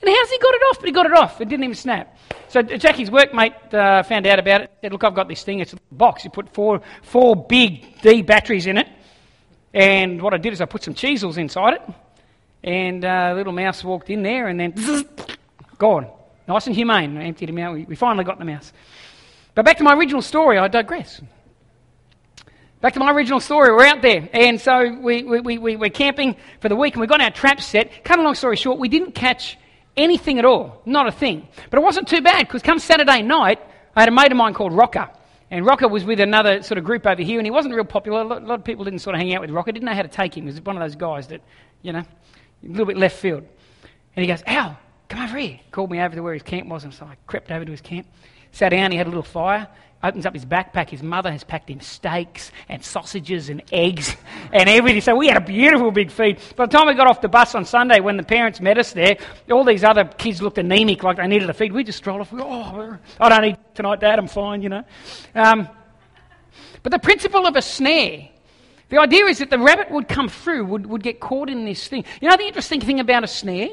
And 0.03 0.11
how's 0.11 0.31
he 0.31 0.39
got 0.39 0.55
it 0.55 0.63
off? 0.71 0.79
But 0.81 0.87
he 0.87 0.93
got 0.93 1.07
it 1.07 1.13
off. 1.13 1.41
It 1.41 1.49
didn't 1.49 1.65
even 1.65 1.77
snap. 1.77 2.19
So 2.49 2.61
Jackie's 2.61 3.09
workmate 3.09 3.73
uh, 3.73 4.03
found 4.03 4.27
out 4.27 4.39
about 4.39 4.63
it. 4.63 4.73
Said, 4.81 4.93
look, 4.93 5.05
I've 5.05 5.15
got 5.15 5.29
this 5.29 5.45
thing. 5.45 5.61
It's 5.61 5.73
a 5.73 5.79
box. 5.93 6.25
You 6.25 6.31
put 6.31 6.53
four, 6.53 6.83
four 7.03 7.37
big 7.37 8.01
D 8.03 8.23
batteries 8.23 8.67
in 8.67 8.79
it. 8.79 8.89
And 9.73 10.21
what 10.21 10.35
I 10.35 10.39
did 10.39 10.53
is 10.53 10.61
I 10.61 10.67
put 10.67 10.83
some 10.83 10.95
Cheezels 10.95 11.39
inside 11.39 11.75
it. 11.75 11.83
And 12.65 13.05
uh, 13.05 13.31
a 13.33 13.35
little 13.35 13.53
mouse 13.53 13.83
walked 13.83 14.11
in 14.11 14.23
there 14.23 14.49
and 14.49 14.59
then 14.59 14.75
gone. 15.79 16.09
Nice 16.49 16.67
and 16.67 16.75
humane. 16.75 17.17
I 17.17 17.25
emptied 17.25 17.49
him 17.49 17.59
out. 17.59 17.75
We, 17.75 17.85
we 17.85 17.95
finally 17.95 18.25
got 18.25 18.39
the 18.39 18.45
mouse. 18.45 18.73
But 19.55 19.65
back 19.65 19.79
to 19.79 19.85
my 19.85 19.95
original 19.95 20.23
story, 20.23 20.59
I 20.59 20.69
digress. 20.69 21.21
Back 22.81 22.95
to 22.95 23.01
my 23.01 23.13
original 23.13 23.39
story, 23.39 23.71
we're 23.71 23.87
out 23.87 24.03
there, 24.03 24.29
and 24.33 24.61
so 24.61 24.93
we, 25.01 25.23
we, 25.23 25.59
we, 25.59 25.77
we're 25.77 25.89
camping 25.89 26.35
for 26.61 26.69
the 26.69 26.75
week, 26.75 26.95
and 26.95 27.01
we 27.01 27.07
got 27.07 27.21
our 27.21 27.31
traps 27.31 27.65
set. 27.65 28.03
Cut 28.03 28.19
a 28.19 28.23
long 28.23 28.35
story 28.35 28.57
short, 28.57 28.81
we 28.81 28.89
didn't 28.89 29.13
catch 29.13 29.57
anything 29.97 30.41
at 30.41 30.45
all, 30.45 30.83
not 30.85 31.07
a 31.07 31.13
thing. 31.13 31.47
But 31.71 31.79
it 31.79 31.83
wasn't 31.83 32.09
too 32.09 32.23
bad, 32.23 32.47
because 32.47 32.63
come 32.63 32.81
Saturday 32.81 33.23
night, 33.23 33.61
I 33.95 34.01
had 34.01 34.09
a 34.09 34.13
mate 34.13 34.33
of 34.33 34.37
mine 34.37 34.55
called 34.55 34.73
Rocker. 34.73 35.09
And 35.53 35.67
Rocker 35.67 35.87
was 35.87 36.05
with 36.05 36.19
another 36.19 36.63
sort 36.63 36.79
of 36.79 36.85
group 36.85 37.07
over 37.07 37.23
here, 37.23 37.39
and 37.39 37.47
he 37.47 37.51
wasn't 37.51 37.75
real 37.75 37.85
popular. 37.85 38.23
A 38.23 38.25
lot, 38.25 38.43
a 38.43 38.47
lot 38.47 38.59
of 38.59 38.65
people 38.65 38.85
didn't 38.85 39.01
sort 39.01 39.15
of 39.15 39.21
hang 39.21 39.35
out 39.35 39.43
with 39.43 39.51
Rocker, 39.51 39.71
didn't 39.71 39.85
know 39.85 39.95
how 39.95 40.03
to 40.03 40.09
take 40.09 40.37
him. 40.37 40.45
He 40.45 40.51
was 40.51 40.61
one 40.63 40.77
of 40.77 40.83
those 40.83 40.97
guys 40.97 41.29
that, 41.29 41.43
you 41.83 41.93
know, 41.93 42.01
a 42.01 42.67
little 42.67 42.87
bit 42.87 42.97
left 42.97 43.17
field. 43.17 43.45
And 44.17 44.25
he 44.25 44.27
goes, 44.27 44.43
Al, 44.47 44.79
come 45.09 45.23
over 45.23 45.37
here. 45.37 45.61
Called 45.71 45.91
me 45.91 46.01
over 46.01 46.17
to 46.17 46.23
where 46.23 46.33
his 46.33 46.43
camp 46.43 46.69
was, 46.69 46.85
and 46.85 46.93
so 46.93 47.05
I 47.05 47.17
crept 47.27 47.53
over 47.53 47.65
to 47.65 47.71
his 47.71 47.83
camp. 47.83 48.07
Sat 48.53 48.69
down, 48.69 48.93
he 48.93 48.99
had 48.99 49.07
a 49.07 49.11
little 49.11 49.23
fire, 49.23 49.67
opens 50.03 50.27
up 50.27 50.35
his 50.35 50.45
backpack. 50.45 50.91
His 50.91 51.03
mother 51.03 51.31
has 51.31 51.43
packed 51.43 51.71
him 51.71 51.81
steaks 51.81 52.51
and 52.69 52.85
sausages 52.85 53.49
and 53.49 53.63
eggs 53.73 54.15
and 54.53 54.69
everything. 54.69 55.01
So 55.01 55.17
we 55.17 55.29
had 55.29 55.37
a 55.37 55.45
beautiful 55.45 55.91
big 55.91 56.11
feed. 56.11 56.39
By 56.57 56.67
the 56.67 56.73
time 56.73 56.87
we 56.87 56.95
got 56.95 57.07
off 57.07 57.21
the 57.21 57.29
bus 57.29 57.55
on 57.55 57.65
Sunday, 57.65 58.01
when 58.01 58.17
the 58.17 58.23
parents 58.23 58.61
met 58.61 58.79
us 58.79 58.93
there, 58.93 59.17
all 59.51 59.65
these 59.65 59.85
other 59.85 60.05
kids 60.05 60.43
looked 60.43 60.59
anemic, 60.59 61.03
like 61.03 61.17
they 61.17 61.27
needed 61.27 61.49
a 61.49 61.55
feed. 61.55 61.73
We 61.73 61.83
just 61.83 61.99
strolled 61.99 62.21
off. 62.21 62.33
Oh, 62.33 62.99
I 63.19 63.29
don't 63.29 63.43
need 63.43 63.57
tonight, 63.75 64.01
Dad. 64.01 64.19
I'm 64.19 64.29
fine, 64.29 64.63
you 64.63 64.69
know. 64.69 64.85
Um, 65.35 65.69
but 66.83 66.93
the 66.93 66.99
principle 66.99 67.47
of 67.47 67.57
a 67.57 67.63
snare. 67.63 68.29
The 68.89 68.99
idea 68.99 69.25
is 69.25 69.39
that 69.39 69.49
the 69.49 69.59
rabbit 69.59 69.91
would 69.91 70.07
come 70.07 70.29
through, 70.29 70.67
would, 70.67 70.85
would 70.85 71.03
get 71.03 71.19
caught 71.19 71.49
in 71.49 71.65
this 71.65 71.89
thing. 71.89 72.05
You 72.21 72.29
know, 72.29 72.37
the 72.37 72.45
interesting 72.45 72.79
thing 72.79 73.01
about 73.01 73.25
a 73.25 73.27
snare 73.27 73.71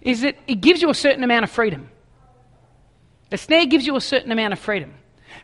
is 0.00 0.22
that 0.22 0.36
it 0.46 0.62
gives 0.62 0.80
you 0.80 0.88
a 0.88 0.94
certain 0.94 1.22
amount 1.22 1.44
of 1.44 1.50
freedom. 1.50 1.90
The 3.32 3.38
snare 3.38 3.64
gives 3.64 3.86
you 3.86 3.96
a 3.96 4.00
certain 4.02 4.30
amount 4.30 4.52
of 4.52 4.58
freedom. 4.58 4.92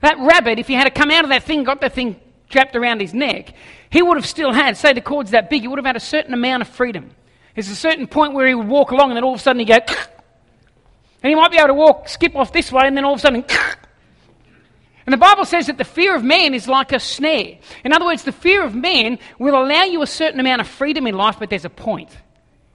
That 0.03 0.19
rabbit, 0.19 0.59
if 0.59 0.69
he 0.69 0.75
had 0.75 0.85
to 0.85 0.91
come 0.91 1.11
out 1.11 1.25
of 1.25 1.31
that 1.31 1.45
thing, 1.45 1.65
got 1.65 1.81
that 1.81 1.95
thing 1.95 2.21
trapped 2.51 2.77
around 2.77 3.01
his 3.01 3.15
neck, 3.15 3.55
he 3.89 4.03
would 4.03 4.19
have 4.19 4.27
still 4.27 4.53
had, 4.53 4.77
say 4.77 4.93
the 4.93 5.01
cord's 5.01 5.31
that 5.31 5.49
big, 5.49 5.63
he 5.63 5.69
would 5.69 5.79
have 5.79 5.87
had 5.87 5.97
a 5.97 6.01
certain 6.01 6.35
amount 6.35 6.61
of 6.61 6.69
freedom. 6.69 7.11
There's 7.55 7.71
a 7.71 7.75
certain 7.75 8.07
point 8.07 8.35
where 8.35 8.47
he 8.47 8.55
would 8.55 8.69
walk 8.69 8.91
along 8.91 9.09
and 9.09 9.17
then 9.17 9.25
all 9.25 9.33
of 9.33 9.41
a 9.41 9.43
sudden 9.43 9.61
he'd 9.61 9.69
go, 9.69 9.79
and 11.23 11.31
he 11.31 11.35
might 11.35 11.51
be 11.51 11.57
able 11.57 11.69
to 11.69 11.75
walk, 11.75 12.11
skip 12.11 12.37
off 12.37 12.53
this 12.53 12.71
way, 12.71 12.83
and 12.85 12.95
then 12.95 13.07
all 13.07 13.15
of 13.15 13.21
a 13.21 13.23
sudden, 13.23 13.43
and 15.07 15.13
the 15.15 15.17
Bible 15.17 15.47
says 15.47 15.69
that 15.69 15.79
the 15.79 15.85
fear 15.85 16.15
of 16.15 16.23
man 16.23 16.53
is 16.53 16.69
like 16.69 16.93
a 16.93 17.01
snare. 17.01 17.57
In 17.85 17.95
other 17.95 18.05
words, 18.05 18.23
the 18.23 18.33
fear 18.33 18.65
of 18.65 18.75
man 18.75 19.19
will 19.39 19.55
allow 19.55 19.85
you 19.85 20.03
a 20.03 20.07
certain 20.07 20.41
amount 20.41 20.61
of 20.61 20.69
freedom 20.69 21.07
in 21.07 21.15
life, 21.15 21.37
but 21.39 21.49
there's 21.49 21.65
a 21.65 21.71
point 21.71 22.15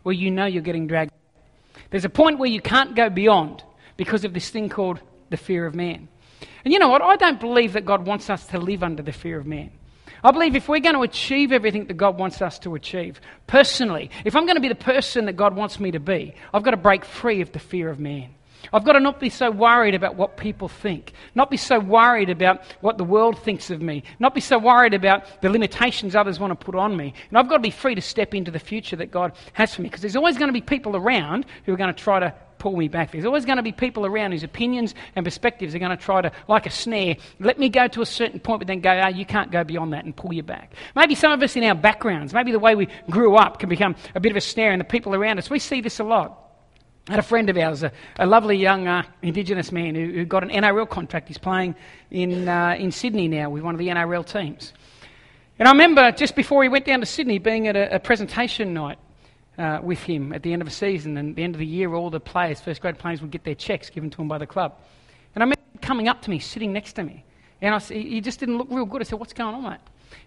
where 0.02 0.14
you 0.16 0.32
know 0.32 0.48
you're 0.48 0.64
getting 0.64 0.88
dragged. 0.88 1.12
There's 1.92 2.04
a 2.04 2.10
point 2.10 2.40
where 2.40 2.50
you 2.50 2.62
can't 2.62 2.96
go 2.96 3.12
beyond 3.12 3.64
because 3.98 4.26
of 4.26 4.34
this 4.34 4.50
thing 4.50 4.70
called 4.70 5.00
the 5.34 5.38
fear 5.38 5.66
of 5.66 5.74
man. 5.74 6.08
And 6.64 6.72
you 6.72 6.78
know 6.78 6.90
what? 6.90 7.02
I 7.02 7.16
don't 7.16 7.40
believe 7.40 7.74
that 7.74 7.86
God 7.86 8.06
wants 8.06 8.30
us 8.30 8.46
to 8.48 8.60
live 8.60 8.84
under 8.84 9.02
the 9.02 9.12
fear 9.12 9.40
of 9.40 9.48
man. 9.48 9.72
I 10.24 10.30
believe 10.30 10.56
if 10.56 10.70
we're 10.70 10.80
going 10.80 10.96
to 10.96 11.02
achieve 11.02 11.52
everything 11.52 11.88
that 11.88 11.96
God 11.96 12.20
wants 12.20 12.40
us 12.40 12.60
to 12.60 12.76
achieve, 12.76 13.20
personally, 13.48 14.12
if 14.26 14.36
I'm 14.36 14.46
going 14.46 14.58
to 14.58 14.62
be 14.62 14.70
the 14.70 14.76
person 14.76 15.26
that 15.26 15.34
God 15.34 15.56
wants 15.56 15.80
me 15.80 15.90
to 15.90 16.00
be, 16.00 16.36
I've 16.54 16.62
got 16.62 16.72
to 16.72 16.78
break 16.78 17.04
free 17.04 17.42
of 17.42 17.52
the 17.52 17.58
fear 17.58 17.90
of 17.90 18.00
man. 18.00 18.30
I've 18.72 18.86
got 18.86 18.94
to 18.94 19.00
not 19.00 19.20
be 19.20 19.30
so 19.30 19.50
worried 19.52 19.96
about 19.96 20.16
what 20.16 20.38
people 20.38 20.70
think, 20.70 21.14
not 21.36 21.50
be 21.50 21.58
so 21.58 21.80
worried 21.80 22.30
about 22.30 22.62
what 22.80 22.98
the 22.98 23.04
world 23.04 23.40
thinks 23.40 23.72
of 23.72 23.82
me, 23.82 24.04
not 24.20 24.36
be 24.36 24.40
so 24.40 24.58
worried 24.60 24.94
about 24.94 25.42
the 25.42 25.50
limitations 25.50 26.16
others 26.16 26.40
want 26.40 26.58
to 26.58 26.66
put 26.66 26.76
on 26.76 26.96
me. 26.96 27.14
And 27.30 27.38
I've 27.38 27.50
got 27.50 27.58
to 27.58 27.64
be 27.64 27.72
free 27.72 27.96
to 27.96 28.02
step 28.02 28.36
into 28.36 28.52
the 28.52 28.60
future 28.60 28.96
that 28.98 29.12
God 29.12 29.34
has 29.54 29.74
for 29.74 29.82
me 29.82 29.90
because 29.90 30.02
there's 30.02 30.16
always 30.16 30.38
going 30.38 30.48
to 30.50 30.54
be 30.54 30.62
people 30.62 30.96
around 30.96 31.46
who 31.66 31.74
are 31.74 31.78
going 31.78 31.94
to 31.94 32.02
try 32.02 32.20
to 32.20 32.34
pull 32.64 32.78
me 32.78 32.88
back. 32.88 33.12
There's 33.12 33.26
always 33.26 33.44
going 33.44 33.58
to 33.58 33.62
be 33.62 33.74
people 33.74 34.06
around 34.06 34.32
whose 34.32 34.44
opinions 34.44 34.96
and 35.18 35.26
perspectives 35.26 35.76
are 35.76 35.80
going 35.80 35.92
to 35.92 36.02
try 36.02 36.22
to, 36.22 36.32
like 36.48 36.66
a 36.66 36.70
snare, 36.70 37.18
let 37.42 37.60
me 37.60 37.68
go 37.68 37.90
to 37.90 38.02
a 38.02 38.06
certain 38.06 38.40
point, 38.40 38.62
but 38.62 38.68
then 38.68 38.80
go, 38.80 38.90
oh, 38.90 39.10
you 39.10 39.26
can't 39.26 39.52
go 39.52 39.66
beyond 39.66 39.92
that 39.92 40.06
and 40.06 40.16
pull 40.16 40.32
you 40.32 40.44
back. 40.44 40.74
Maybe 40.96 41.14
some 41.14 41.34
of 41.34 41.44
us 41.44 41.58
in 41.58 41.66
our 41.66 41.76
backgrounds, 41.76 42.34
maybe 42.34 42.54
the 42.54 42.60
way 42.60 42.74
we 42.74 42.88
grew 43.10 43.36
up 43.36 43.60
can 43.60 43.68
become 43.68 43.98
a 44.16 44.22
bit 44.22 44.32
of 44.32 44.38
a 44.38 44.42
snare, 44.42 44.72
and 44.72 44.80
the 44.80 44.86
people 44.86 45.14
around 45.14 45.40
us, 45.40 45.50
we 45.50 45.60
see 45.60 45.82
this 45.82 46.00
a 46.00 46.06
lot. 46.06 46.40
I 47.10 47.12
had 47.12 47.20
a 47.20 47.24
friend 47.24 47.50
of 47.50 47.58
ours, 47.58 47.84
a, 47.84 47.92
a 48.18 48.26
lovely 48.26 48.56
young 48.56 48.88
uh, 48.88 49.04
Indigenous 49.22 49.74
man 49.74 49.94
who, 49.94 50.14
who, 50.14 50.24
got 50.24 50.44
an 50.44 50.50
NRL 50.50 50.88
contract. 50.90 51.28
He's 51.28 51.38
playing 51.38 51.76
in, 52.12 52.48
uh, 52.48 52.78
in 52.80 52.94
Sydney 52.94 53.28
now 53.28 53.50
with 53.50 53.62
one 53.62 53.76
of 53.76 53.80
the 53.80 53.90
NRL 53.90 54.26
teams. 54.26 54.72
And 55.60 55.68
I 55.68 55.72
remember 55.72 56.14
just 56.14 56.34
before 56.34 56.64
he 56.64 56.70
went 56.70 56.86
down 56.86 57.02
to 57.02 57.06
Sydney 57.06 57.40
being 57.40 57.68
at 57.68 57.76
a, 57.76 57.96
a 57.96 58.00
presentation 58.00 58.74
night 58.74 59.00
uh, 59.58 59.80
with 59.82 60.00
him 60.00 60.34
at 60.34 60.44
the 60.44 60.54
end 60.54 60.62
of 60.62 60.68
a 60.68 60.72
season. 60.72 61.18
And 61.18 61.36
the 61.36 61.44
end 61.44 61.56
of 61.56 61.60
the 61.60 61.66
year, 61.66 61.94
all 61.94 62.10
the 62.10 62.20
players, 62.20 62.60
first 62.62 62.82
grade 62.82 62.98
players, 62.98 63.22
would 63.22 63.32
get 63.32 63.44
their 63.44 63.56
checks 63.56 63.90
given 63.90 64.10
to 64.10 64.18
them 64.18 64.28
by 64.28 64.38
the 64.38 64.48
club. 64.48 64.76
And 65.36 65.44
I 65.44 65.46
remember 65.46 65.62
him 65.74 65.80
coming 65.82 66.08
up 66.08 66.22
to 66.24 66.30
me, 66.30 66.40
sitting 66.40 66.74
next 66.74 66.94
to 66.94 67.04
me. 67.04 67.24
And 67.62 67.74
I, 67.76 67.80
he 67.80 68.22
just 68.22 68.40
didn't 68.40 68.58
look 68.58 68.68
real 68.70 68.86
good. 68.86 69.02
I 69.02 69.06
said, 69.06 69.20
What's 69.20 69.34
going 69.34 69.56
on, 69.56 69.64
mate? 69.64 69.80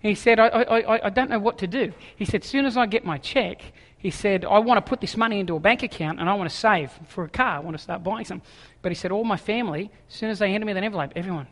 And 0.02 0.10
he 0.10 0.14
said, 0.14 0.38
I, 0.38 0.46
I, 0.48 1.06
I 1.06 1.10
don't 1.10 1.30
know 1.30 1.38
what 1.38 1.58
to 1.58 1.66
do. 1.66 1.92
He 2.16 2.24
said, 2.24 2.42
as 2.42 2.48
soon 2.48 2.66
as 2.66 2.76
I 2.76 2.86
get 2.86 3.04
my 3.04 3.18
check, 3.18 3.62
he 3.98 4.10
said, 4.10 4.44
I 4.44 4.58
want 4.58 4.84
to 4.84 4.88
put 4.88 5.00
this 5.00 5.16
money 5.16 5.40
into 5.40 5.56
a 5.56 5.60
bank 5.60 5.82
account 5.82 6.20
and 6.20 6.28
I 6.28 6.34
want 6.34 6.50
to 6.50 6.56
save 6.56 6.90
for 7.08 7.24
a 7.24 7.28
car. 7.28 7.56
I 7.56 7.58
want 7.60 7.76
to 7.76 7.82
start 7.82 8.02
buying 8.02 8.24
some. 8.24 8.42
But 8.82 8.92
he 8.92 8.96
said, 8.96 9.10
all 9.10 9.24
my 9.24 9.36
family, 9.36 9.90
as 10.08 10.14
soon 10.14 10.30
as 10.30 10.38
they 10.38 10.50
handed 10.50 10.66
me 10.66 10.72
that 10.74 10.84
envelope, 10.84 11.12
everyone, 11.16 11.46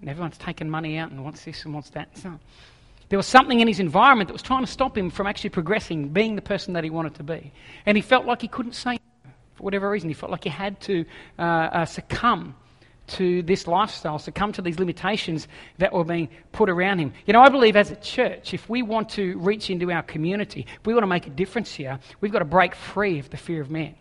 and 0.00 0.08
everyone's 0.08 0.38
taking 0.38 0.68
money 0.70 0.98
out 0.98 1.10
and 1.10 1.22
wants 1.22 1.44
this 1.44 1.64
and 1.64 1.74
wants 1.74 1.90
that. 1.90 2.08
and 2.14 2.22
So 2.22 2.40
there 3.08 3.18
was 3.18 3.26
something 3.26 3.60
in 3.60 3.68
his 3.68 3.80
environment 3.80 4.28
that 4.28 4.34
was 4.34 4.42
trying 4.42 4.64
to 4.64 4.70
stop 4.70 4.96
him 4.96 5.10
from 5.10 5.26
actually 5.26 5.50
progressing, 5.50 6.08
being 6.10 6.36
the 6.36 6.42
person 6.42 6.74
that 6.74 6.84
he 6.84 6.90
wanted 6.90 7.14
to 7.14 7.22
be. 7.22 7.52
And 7.86 7.96
he 7.96 8.02
felt 8.02 8.26
like 8.26 8.42
he 8.42 8.48
couldn't 8.48 8.74
say 8.74 8.98
for 9.54 9.62
whatever 9.62 9.90
reason. 9.90 10.08
He 10.08 10.14
felt 10.14 10.30
like 10.30 10.44
he 10.44 10.50
had 10.50 10.80
to 10.82 11.04
uh, 11.38 11.42
uh, 11.42 11.84
succumb 11.84 12.54
to 13.08 13.42
this 13.42 13.66
lifestyle, 13.66 14.18
succumb 14.18 14.52
to 14.52 14.62
these 14.62 14.78
limitations 14.78 15.48
that 15.78 15.92
were 15.92 16.04
being 16.04 16.28
put 16.52 16.68
around 16.68 16.98
him. 16.98 17.12
You 17.26 17.32
know, 17.32 17.40
I 17.40 17.48
believe 17.48 17.74
as 17.74 17.90
a 17.90 17.96
church, 17.96 18.52
if 18.54 18.68
we 18.68 18.82
want 18.82 19.08
to 19.10 19.38
reach 19.38 19.70
into 19.70 19.90
our 19.90 20.02
community, 20.02 20.66
if 20.80 20.86
we 20.86 20.92
want 20.92 21.02
to 21.02 21.08
make 21.08 21.26
a 21.26 21.30
difference 21.30 21.74
here, 21.74 21.98
we've 22.20 22.32
got 22.32 22.40
to 22.40 22.44
break 22.44 22.74
free 22.74 23.18
of 23.18 23.30
the 23.30 23.36
fear 23.36 23.60
of 23.60 23.70
man. 23.70 23.94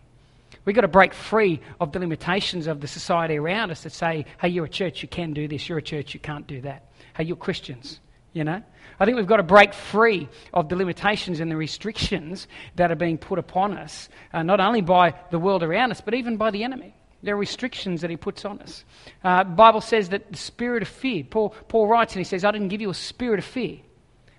We've 0.66 0.76
got 0.76 0.82
to 0.82 0.90
break 0.90 1.14
free 1.14 1.62
of 1.80 1.94
the 1.94 2.00
limitations 2.00 2.68
of 2.68 2.82
the 2.82 2.88
society 2.88 3.38
around 3.38 3.72
us 3.72 3.84
that 3.84 3.94
say, 3.94 4.26
hey, 4.42 4.50
you're 4.50 4.66
a 4.66 4.70
church, 4.70 5.02
you 5.02 5.08
can 5.08 5.32
do 5.32 5.48
this. 5.48 5.70
You're 5.70 5.78
a 5.78 5.82
church, 5.82 6.14
you 6.14 6.20
can't 6.20 6.46
do 6.46 6.62
that. 6.62 6.92
Hey, 7.16 7.24
you're 7.24 7.38
Christians, 7.38 8.02
you 8.38 8.44
know? 8.44 8.62
I 9.00 9.06
think 9.06 9.18
we've 9.18 9.28
got 9.28 9.38
to 9.38 9.44
break 9.44 9.74
free 9.74 10.28
of 10.54 10.70
the 10.70 10.76
limitations 10.76 11.40
and 11.40 11.52
the 11.52 11.58
restrictions 11.58 12.48
that 12.76 12.92
are 12.92 12.96
being 12.96 13.18
put 13.18 13.40
upon 13.40 13.78
us, 13.78 14.10
uh, 14.34 14.44
not 14.44 14.60
only 14.60 14.82
by 14.82 15.14
the 15.30 15.40
world 15.40 15.64
around 15.64 15.92
us, 15.92 16.02
but 16.02 16.14
even 16.14 16.38
by 16.38 16.52
the 16.52 16.64
enemy. 16.64 16.94
There 17.24 17.36
are 17.36 17.38
restrictions 17.38 18.02
that 18.02 18.10
he 18.10 18.18
puts 18.18 18.46
on 18.46 18.60
us. 18.60 18.84
Uh, 19.24 19.44
Bible 19.44 19.82
says 19.82 20.10
that 20.10 20.32
the 20.32 20.38
spirit 20.38 20.84
of 20.84 20.88
fear, 20.88 21.24
Paul, 21.24 21.50
Paul 21.68 21.88
writes 21.88 22.14
and 22.14 22.20
he 22.20 22.24
says, 22.24 22.46
I 22.46 22.52
didn't 22.52 22.70
give 22.70 22.82
you 22.82 22.90
a 22.90 22.96
spirit 22.96 23.40
of 23.40 23.46
fear, 23.46 23.78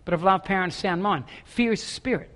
but 0.04 0.14
of 0.14 0.22
love, 0.22 0.44
power, 0.44 0.62
and 0.62 0.72
sound 0.72 1.02
mind. 1.02 1.24
Fear 1.44 1.72
is 1.72 1.82
a 1.82 1.86
spirit. 1.86 2.30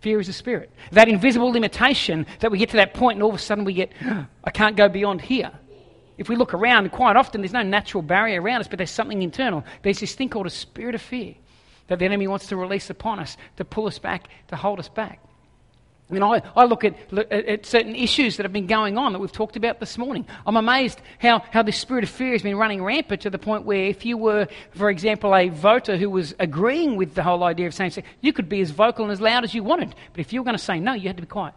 Fear 0.00 0.18
is 0.18 0.28
a 0.28 0.32
spirit. 0.32 0.70
That 0.90 1.08
invisible 1.08 1.50
limitation 1.50 2.26
that 2.40 2.50
we 2.50 2.58
get 2.58 2.70
to 2.70 2.76
that 2.78 2.94
point 2.94 3.16
and 3.16 3.22
all 3.22 3.28
of 3.28 3.36
a 3.36 3.38
sudden 3.38 3.64
we 3.64 3.74
get, 3.74 3.92
I 4.44 4.50
can't 4.50 4.76
go 4.76 4.88
beyond 4.88 5.20
here. 5.20 5.52
If 6.22 6.28
we 6.28 6.36
look 6.36 6.54
around, 6.54 6.88
quite 6.92 7.16
often 7.16 7.40
there's 7.40 7.52
no 7.52 7.62
natural 7.62 8.00
barrier 8.00 8.40
around 8.40 8.60
us, 8.60 8.68
but 8.68 8.76
there's 8.76 8.92
something 8.92 9.22
internal. 9.22 9.64
There's 9.82 9.98
this 9.98 10.14
thing 10.14 10.28
called 10.28 10.46
a 10.46 10.50
spirit 10.50 10.94
of 10.94 11.02
fear 11.02 11.34
that 11.88 11.98
the 11.98 12.04
enemy 12.04 12.28
wants 12.28 12.46
to 12.46 12.56
release 12.56 12.90
upon 12.90 13.18
us, 13.18 13.36
to 13.56 13.64
pull 13.64 13.88
us 13.88 13.98
back, 13.98 14.28
to 14.46 14.54
hold 14.54 14.78
us 14.78 14.88
back. 14.88 15.18
I 16.08 16.12
mean, 16.12 16.22
I, 16.22 16.40
I 16.54 16.66
look 16.66 16.84
at, 16.84 16.94
at 17.12 17.66
certain 17.66 17.96
issues 17.96 18.36
that 18.36 18.44
have 18.44 18.52
been 18.52 18.68
going 18.68 18.98
on 18.98 19.12
that 19.14 19.18
we've 19.18 19.32
talked 19.32 19.56
about 19.56 19.80
this 19.80 19.98
morning. 19.98 20.24
I'm 20.46 20.56
amazed 20.56 21.00
how, 21.18 21.40
how 21.50 21.64
this 21.64 21.76
spirit 21.76 22.04
of 22.04 22.10
fear 22.10 22.30
has 22.30 22.42
been 22.42 22.56
running 22.56 22.84
rampant 22.84 23.22
to 23.22 23.30
the 23.30 23.38
point 23.38 23.64
where 23.64 23.86
if 23.86 24.06
you 24.06 24.16
were, 24.16 24.46
for 24.70 24.90
example, 24.90 25.34
a 25.34 25.48
voter 25.48 25.96
who 25.96 26.08
was 26.08 26.36
agreeing 26.38 26.94
with 26.94 27.16
the 27.16 27.24
whole 27.24 27.42
idea 27.42 27.66
of 27.66 27.74
same 27.74 27.90
sex, 27.90 28.06
you 28.20 28.32
could 28.32 28.48
be 28.48 28.60
as 28.60 28.70
vocal 28.70 29.04
and 29.04 29.10
as 29.10 29.20
loud 29.20 29.42
as 29.42 29.54
you 29.54 29.64
wanted. 29.64 29.92
But 30.12 30.20
if 30.20 30.32
you 30.32 30.40
were 30.40 30.44
going 30.44 30.56
to 30.56 30.62
say 30.62 30.78
no, 30.78 30.92
you 30.92 31.08
had 31.08 31.16
to 31.16 31.22
be 31.22 31.26
quiet. 31.26 31.54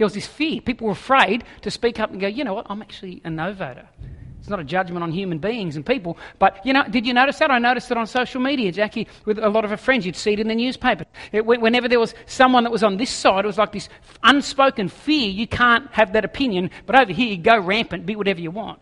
There 0.00 0.06
was 0.06 0.14
this 0.14 0.26
fear. 0.26 0.62
People 0.62 0.86
were 0.86 0.94
afraid 0.94 1.44
to 1.60 1.70
speak 1.70 2.00
up 2.00 2.10
and 2.10 2.18
go, 2.18 2.26
you 2.26 2.42
know 2.42 2.54
what, 2.54 2.64
I'm 2.70 2.80
actually 2.80 3.20
a 3.22 3.28
no 3.28 3.52
voter. 3.52 3.86
It's 4.38 4.48
not 4.48 4.58
a 4.58 4.64
judgment 4.64 5.02
on 5.02 5.12
human 5.12 5.36
beings 5.36 5.76
and 5.76 5.84
people. 5.84 6.16
But, 6.38 6.64
you 6.64 6.72
know, 6.72 6.84
did 6.84 7.04
you 7.04 7.12
notice 7.12 7.38
that? 7.40 7.50
I 7.50 7.58
noticed 7.58 7.90
it 7.90 7.98
on 7.98 8.06
social 8.06 8.40
media, 8.40 8.72
Jackie, 8.72 9.08
with 9.26 9.38
a 9.38 9.50
lot 9.50 9.66
of 9.66 9.70
her 9.70 9.76
friends. 9.76 10.06
You'd 10.06 10.16
see 10.16 10.32
it 10.32 10.40
in 10.40 10.48
the 10.48 10.54
newspaper. 10.54 11.04
It, 11.32 11.44
whenever 11.44 11.86
there 11.86 12.00
was 12.00 12.14
someone 12.24 12.64
that 12.64 12.70
was 12.70 12.82
on 12.82 12.96
this 12.96 13.10
side, 13.10 13.44
it 13.44 13.46
was 13.46 13.58
like 13.58 13.72
this 13.72 13.90
unspoken 14.22 14.88
fear. 14.88 15.28
You 15.28 15.46
can't 15.46 15.92
have 15.92 16.14
that 16.14 16.24
opinion, 16.24 16.70
but 16.86 16.98
over 16.98 17.12
here, 17.12 17.28
you 17.28 17.36
go 17.36 17.58
rampant, 17.58 18.06
be 18.06 18.16
whatever 18.16 18.40
you 18.40 18.50
want. 18.50 18.80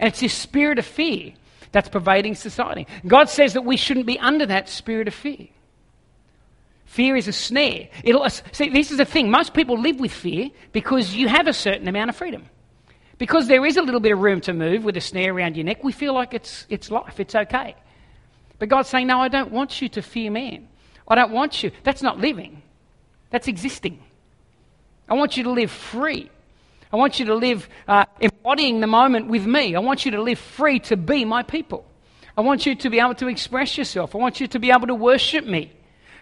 And 0.00 0.08
it's 0.08 0.18
this 0.18 0.34
spirit 0.34 0.80
of 0.80 0.84
fear 0.84 1.32
that's 1.70 1.88
pervading 1.88 2.34
society. 2.34 2.88
God 3.06 3.28
says 3.28 3.52
that 3.52 3.64
we 3.64 3.76
shouldn't 3.76 4.06
be 4.06 4.18
under 4.18 4.46
that 4.46 4.68
spirit 4.68 5.06
of 5.06 5.14
fear. 5.14 5.46
Fear 6.88 7.16
is 7.16 7.28
a 7.28 7.32
snare. 7.32 7.88
It'll, 8.02 8.28
see, 8.30 8.70
this 8.70 8.90
is 8.90 8.96
the 8.96 9.04
thing. 9.04 9.30
Most 9.30 9.52
people 9.52 9.78
live 9.78 10.00
with 10.00 10.10
fear 10.10 10.48
because 10.72 11.14
you 11.14 11.28
have 11.28 11.46
a 11.46 11.52
certain 11.52 11.86
amount 11.86 12.08
of 12.08 12.16
freedom. 12.16 12.46
Because 13.18 13.46
there 13.46 13.64
is 13.66 13.76
a 13.76 13.82
little 13.82 14.00
bit 14.00 14.10
of 14.10 14.20
room 14.20 14.40
to 14.42 14.54
move 14.54 14.84
with 14.84 14.96
a 14.96 15.00
snare 15.02 15.34
around 15.34 15.56
your 15.56 15.64
neck, 15.64 15.84
we 15.84 15.92
feel 15.92 16.14
like 16.14 16.32
it's, 16.32 16.66
it's 16.70 16.90
life, 16.90 17.20
it's 17.20 17.34
okay. 17.34 17.76
But 18.58 18.70
God's 18.70 18.88
saying, 18.88 19.06
No, 19.06 19.20
I 19.20 19.28
don't 19.28 19.52
want 19.52 19.82
you 19.82 19.90
to 19.90 20.02
fear 20.02 20.30
man. 20.30 20.66
I 21.06 21.14
don't 21.14 21.30
want 21.30 21.62
you. 21.62 21.72
That's 21.84 22.02
not 22.02 22.18
living, 22.18 22.62
that's 23.28 23.48
existing. 23.48 24.02
I 25.10 25.14
want 25.14 25.36
you 25.36 25.42
to 25.44 25.50
live 25.50 25.70
free. 25.70 26.30
I 26.90 26.96
want 26.96 27.20
you 27.20 27.26
to 27.26 27.34
live 27.34 27.68
uh, 27.86 28.06
embodying 28.18 28.80
the 28.80 28.86
moment 28.86 29.28
with 29.28 29.44
me. 29.44 29.76
I 29.76 29.80
want 29.80 30.06
you 30.06 30.12
to 30.12 30.22
live 30.22 30.38
free 30.38 30.80
to 30.80 30.96
be 30.96 31.26
my 31.26 31.42
people. 31.42 31.84
I 32.36 32.40
want 32.40 32.64
you 32.64 32.74
to 32.76 32.88
be 32.88 32.98
able 32.98 33.14
to 33.16 33.28
express 33.28 33.76
yourself. 33.76 34.14
I 34.14 34.18
want 34.18 34.40
you 34.40 34.46
to 34.46 34.58
be 34.58 34.70
able 34.70 34.86
to 34.86 34.94
worship 34.94 35.44
me. 35.44 35.72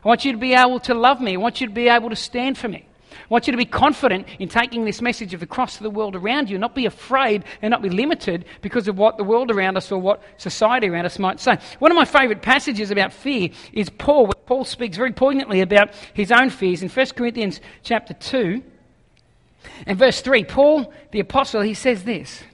I 0.06 0.08
want 0.08 0.24
you 0.24 0.30
to 0.30 0.38
be 0.38 0.54
able 0.54 0.78
to 0.78 0.94
love 0.94 1.20
me. 1.20 1.34
I 1.34 1.36
want 1.36 1.60
you 1.60 1.66
to 1.66 1.72
be 1.72 1.88
able 1.88 2.10
to 2.10 2.16
stand 2.16 2.56
for 2.56 2.68
me. 2.68 2.86
I 3.10 3.26
want 3.28 3.48
you 3.48 3.50
to 3.50 3.56
be 3.56 3.64
confident 3.64 4.28
in 4.38 4.48
taking 4.48 4.84
this 4.84 5.02
message 5.02 5.34
of 5.34 5.40
the 5.40 5.48
cross 5.48 5.78
to 5.78 5.82
the 5.82 5.90
world 5.90 6.14
around 6.14 6.48
you, 6.48 6.58
not 6.58 6.76
be 6.76 6.86
afraid 6.86 7.42
and 7.60 7.72
not 7.72 7.82
be 7.82 7.88
limited 7.90 8.44
because 8.62 8.86
of 8.86 8.96
what 8.96 9.16
the 9.16 9.24
world 9.24 9.50
around 9.50 9.76
us 9.76 9.90
or 9.90 9.98
what 9.98 10.22
society 10.36 10.88
around 10.88 11.06
us 11.06 11.18
might 11.18 11.40
say. 11.40 11.58
One 11.80 11.90
of 11.90 11.96
my 11.96 12.04
favourite 12.04 12.40
passages 12.40 12.92
about 12.92 13.12
fear 13.12 13.48
is 13.72 13.90
Paul, 13.90 14.26
where 14.26 14.34
Paul 14.46 14.64
speaks 14.64 14.96
very 14.96 15.12
poignantly 15.12 15.60
about 15.60 15.92
his 16.14 16.30
own 16.30 16.50
fears. 16.50 16.84
In 16.84 16.88
1 16.88 17.06
Corinthians 17.16 17.60
chapter 17.82 18.14
2 18.14 18.62
and 19.86 19.98
verse 19.98 20.20
3, 20.20 20.44
Paul, 20.44 20.92
the 21.10 21.18
apostle, 21.18 21.62
he 21.62 21.74
says 21.74 22.04
this. 22.04 22.44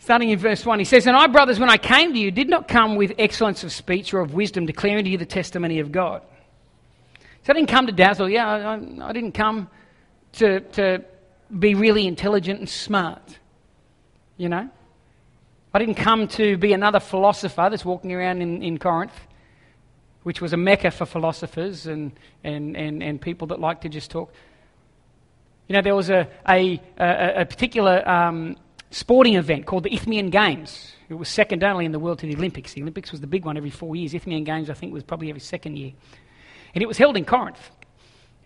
Starting 0.00 0.30
in 0.30 0.38
verse 0.38 0.64
1, 0.64 0.78
he 0.78 0.84
says, 0.86 1.06
And 1.06 1.14
I, 1.14 1.26
brothers, 1.26 1.60
when 1.60 1.68
I 1.68 1.76
came 1.76 2.14
to 2.14 2.18
you, 2.18 2.30
did 2.30 2.48
not 2.48 2.68
come 2.68 2.96
with 2.96 3.12
excellence 3.18 3.62
of 3.64 3.70
speech 3.70 4.14
or 4.14 4.20
of 4.20 4.32
wisdom, 4.32 4.64
declaring 4.64 5.04
to 5.04 5.10
you 5.10 5.18
the 5.18 5.26
testimony 5.26 5.78
of 5.78 5.92
God. 5.92 6.22
So 7.44 7.52
I 7.52 7.52
didn't 7.52 7.68
come 7.68 7.86
to 7.86 7.92
dazzle 7.92 8.28
you. 8.28 8.38
I, 8.38 8.76
I, 8.76 9.12
didn't 9.12 9.32
come 9.32 9.68
to, 10.32 10.60
to 10.60 11.04
be 11.56 11.74
really 11.74 12.06
intelligent 12.06 12.60
and 12.60 12.68
smart. 12.68 13.38
You 14.38 14.48
know? 14.48 14.70
I 15.74 15.78
didn't 15.78 15.96
come 15.96 16.28
to 16.28 16.56
be 16.56 16.72
another 16.72 16.98
philosopher 16.98 17.68
that's 17.70 17.84
walking 17.84 18.14
around 18.14 18.40
in, 18.40 18.62
in 18.62 18.78
Corinth, 18.78 19.12
which 20.22 20.40
was 20.40 20.54
a 20.54 20.56
mecca 20.56 20.92
for 20.92 21.04
philosophers 21.04 21.86
and, 21.86 22.12
and, 22.42 22.74
and, 22.74 23.02
and 23.02 23.20
people 23.20 23.48
that 23.48 23.60
like 23.60 23.82
to 23.82 23.90
just 23.90 24.10
talk. 24.10 24.32
You 25.68 25.74
know, 25.74 25.82
there 25.82 25.94
was 25.94 26.08
a, 26.08 26.26
a, 26.48 26.80
a, 26.98 27.42
a 27.42 27.44
particular 27.44 28.08
um, 28.08 28.56
sporting 28.90 29.36
event 29.36 29.66
called 29.66 29.84
the 29.84 29.94
Isthmian 29.94 30.30
Games. 30.30 30.94
It 31.08 31.14
was 31.14 31.28
second 31.28 31.64
only 31.64 31.84
in 31.84 31.92
the 31.92 31.98
world 31.98 32.18
to 32.20 32.26
the 32.26 32.36
Olympics. 32.36 32.74
The 32.74 32.82
Olympics 32.82 33.10
was 33.10 33.20
the 33.20 33.26
big 33.26 33.44
one 33.44 33.56
every 33.56 33.70
four 33.70 33.96
years. 33.96 34.14
Isthmian 34.14 34.44
Games, 34.44 34.70
I 34.70 34.74
think, 34.74 34.92
was 34.92 35.02
probably 35.02 35.28
every 35.28 35.40
second 35.40 35.76
year. 35.76 35.92
And 36.74 36.82
it 36.82 36.86
was 36.86 36.98
held 36.98 37.16
in 37.16 37.24
Corinth. 37.24 37.70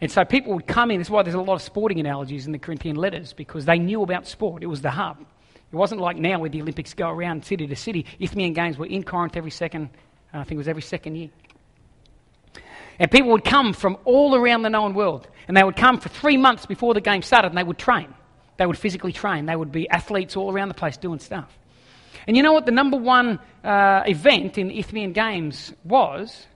And 0.00 0.10
so 0.10 0.24
people 0.24 0.54
would 0.54 0.66
come 0.66 0.90
in. 0.90 0.98
That's 0.98 1.10
why 1.10 1.22
there's 1.22 1.34
a 1.34 1.40
lot 1.40 1.54
of 1.54 1.62
sporting 1.62 2.00
analogies 2.00 2.46
in 2.46 2.52
the 2.52 2.58
Corinthian 2.58 2.96
letters, 2.96 3.32
because 3.32 3.64
they 3.64 3.78
knew 3.78 4.02
about 4.02 4.26
sport. 4.26 4.62
It 4.62 4.66
was 4.66 4.82
the 4.82 4.90
hub. 4.90 5.20
It 5.20 5.76
wasn't 5.76 6.00
like 6.00 6.16
now 6.16 6.38
where 6.38 6.50
the 6.50 6.62
Olympics 6.62 6.94
go 6.94 7.08
around 7.08 7.44
city 7.44 7.66
to 7.66 7.76
city. 7.76 8.06
Isthmian 8.18 8.52
Games 8.52 8.78
were 8.78 8.86
in 8.86 9.02
Corinth 9.02 9.36
every 9.36 9.50
second, 9.50 9.90
I 10.32 10.44
think 10.44 10.52
it 10.52 10.58
was 10.58 10.68
every 10.68 10.82
second 10.82 11.16
year. 11.16 11.30
And 12.98 13.10
people 13.10 13.30
would 13.32 13.44
come 13.44 13.72
from 13.72 13.98
all 14.04 14.34
around 14.34 14.62
the 14.62 14.70
known 14.70 14.94
world. 14.94 15.26
And 15.48 15.56
they 15.56 15.64
would 15.64 15.76
come 15.76 15.98
for 15.98 16.08
three 16.08 16.36
months 16.36 16.64
before 16.66 16.94
the 16.94 17.00
game 17.00 17.22
started 17.22 17.48
and 17.48 17.58
they 17.58 17.64
would 17.64 17.78
train. 17.78 18.14
They 18.56 18.66
would 18.66 18.78
physically 18.78 19.12
train. 19.12 19.46
They 19.46 19.56
would 19.56 19.72
be 19.72 19.88
athletes 19.88 20.36
all 20.36 20.52
around 20.52 20.68
the 20.68 20.74
place 20.74 20.96
doing 20.96 21.18
stuff. 21.18 21.58
And 22.26 22.36
you 22.36 22.42
know 22.42 22.52
what 22.52 22.66
the 22.66 22.72
number 22.72 22.96
one 22.96 23.38
uh, 23.62 24.02
event 24.06 24.58
in 24.58 24.68
the 24.68 24.78
Isthmian 24.78 25.12
Games 25.12 25.72
was? 25.84 26.46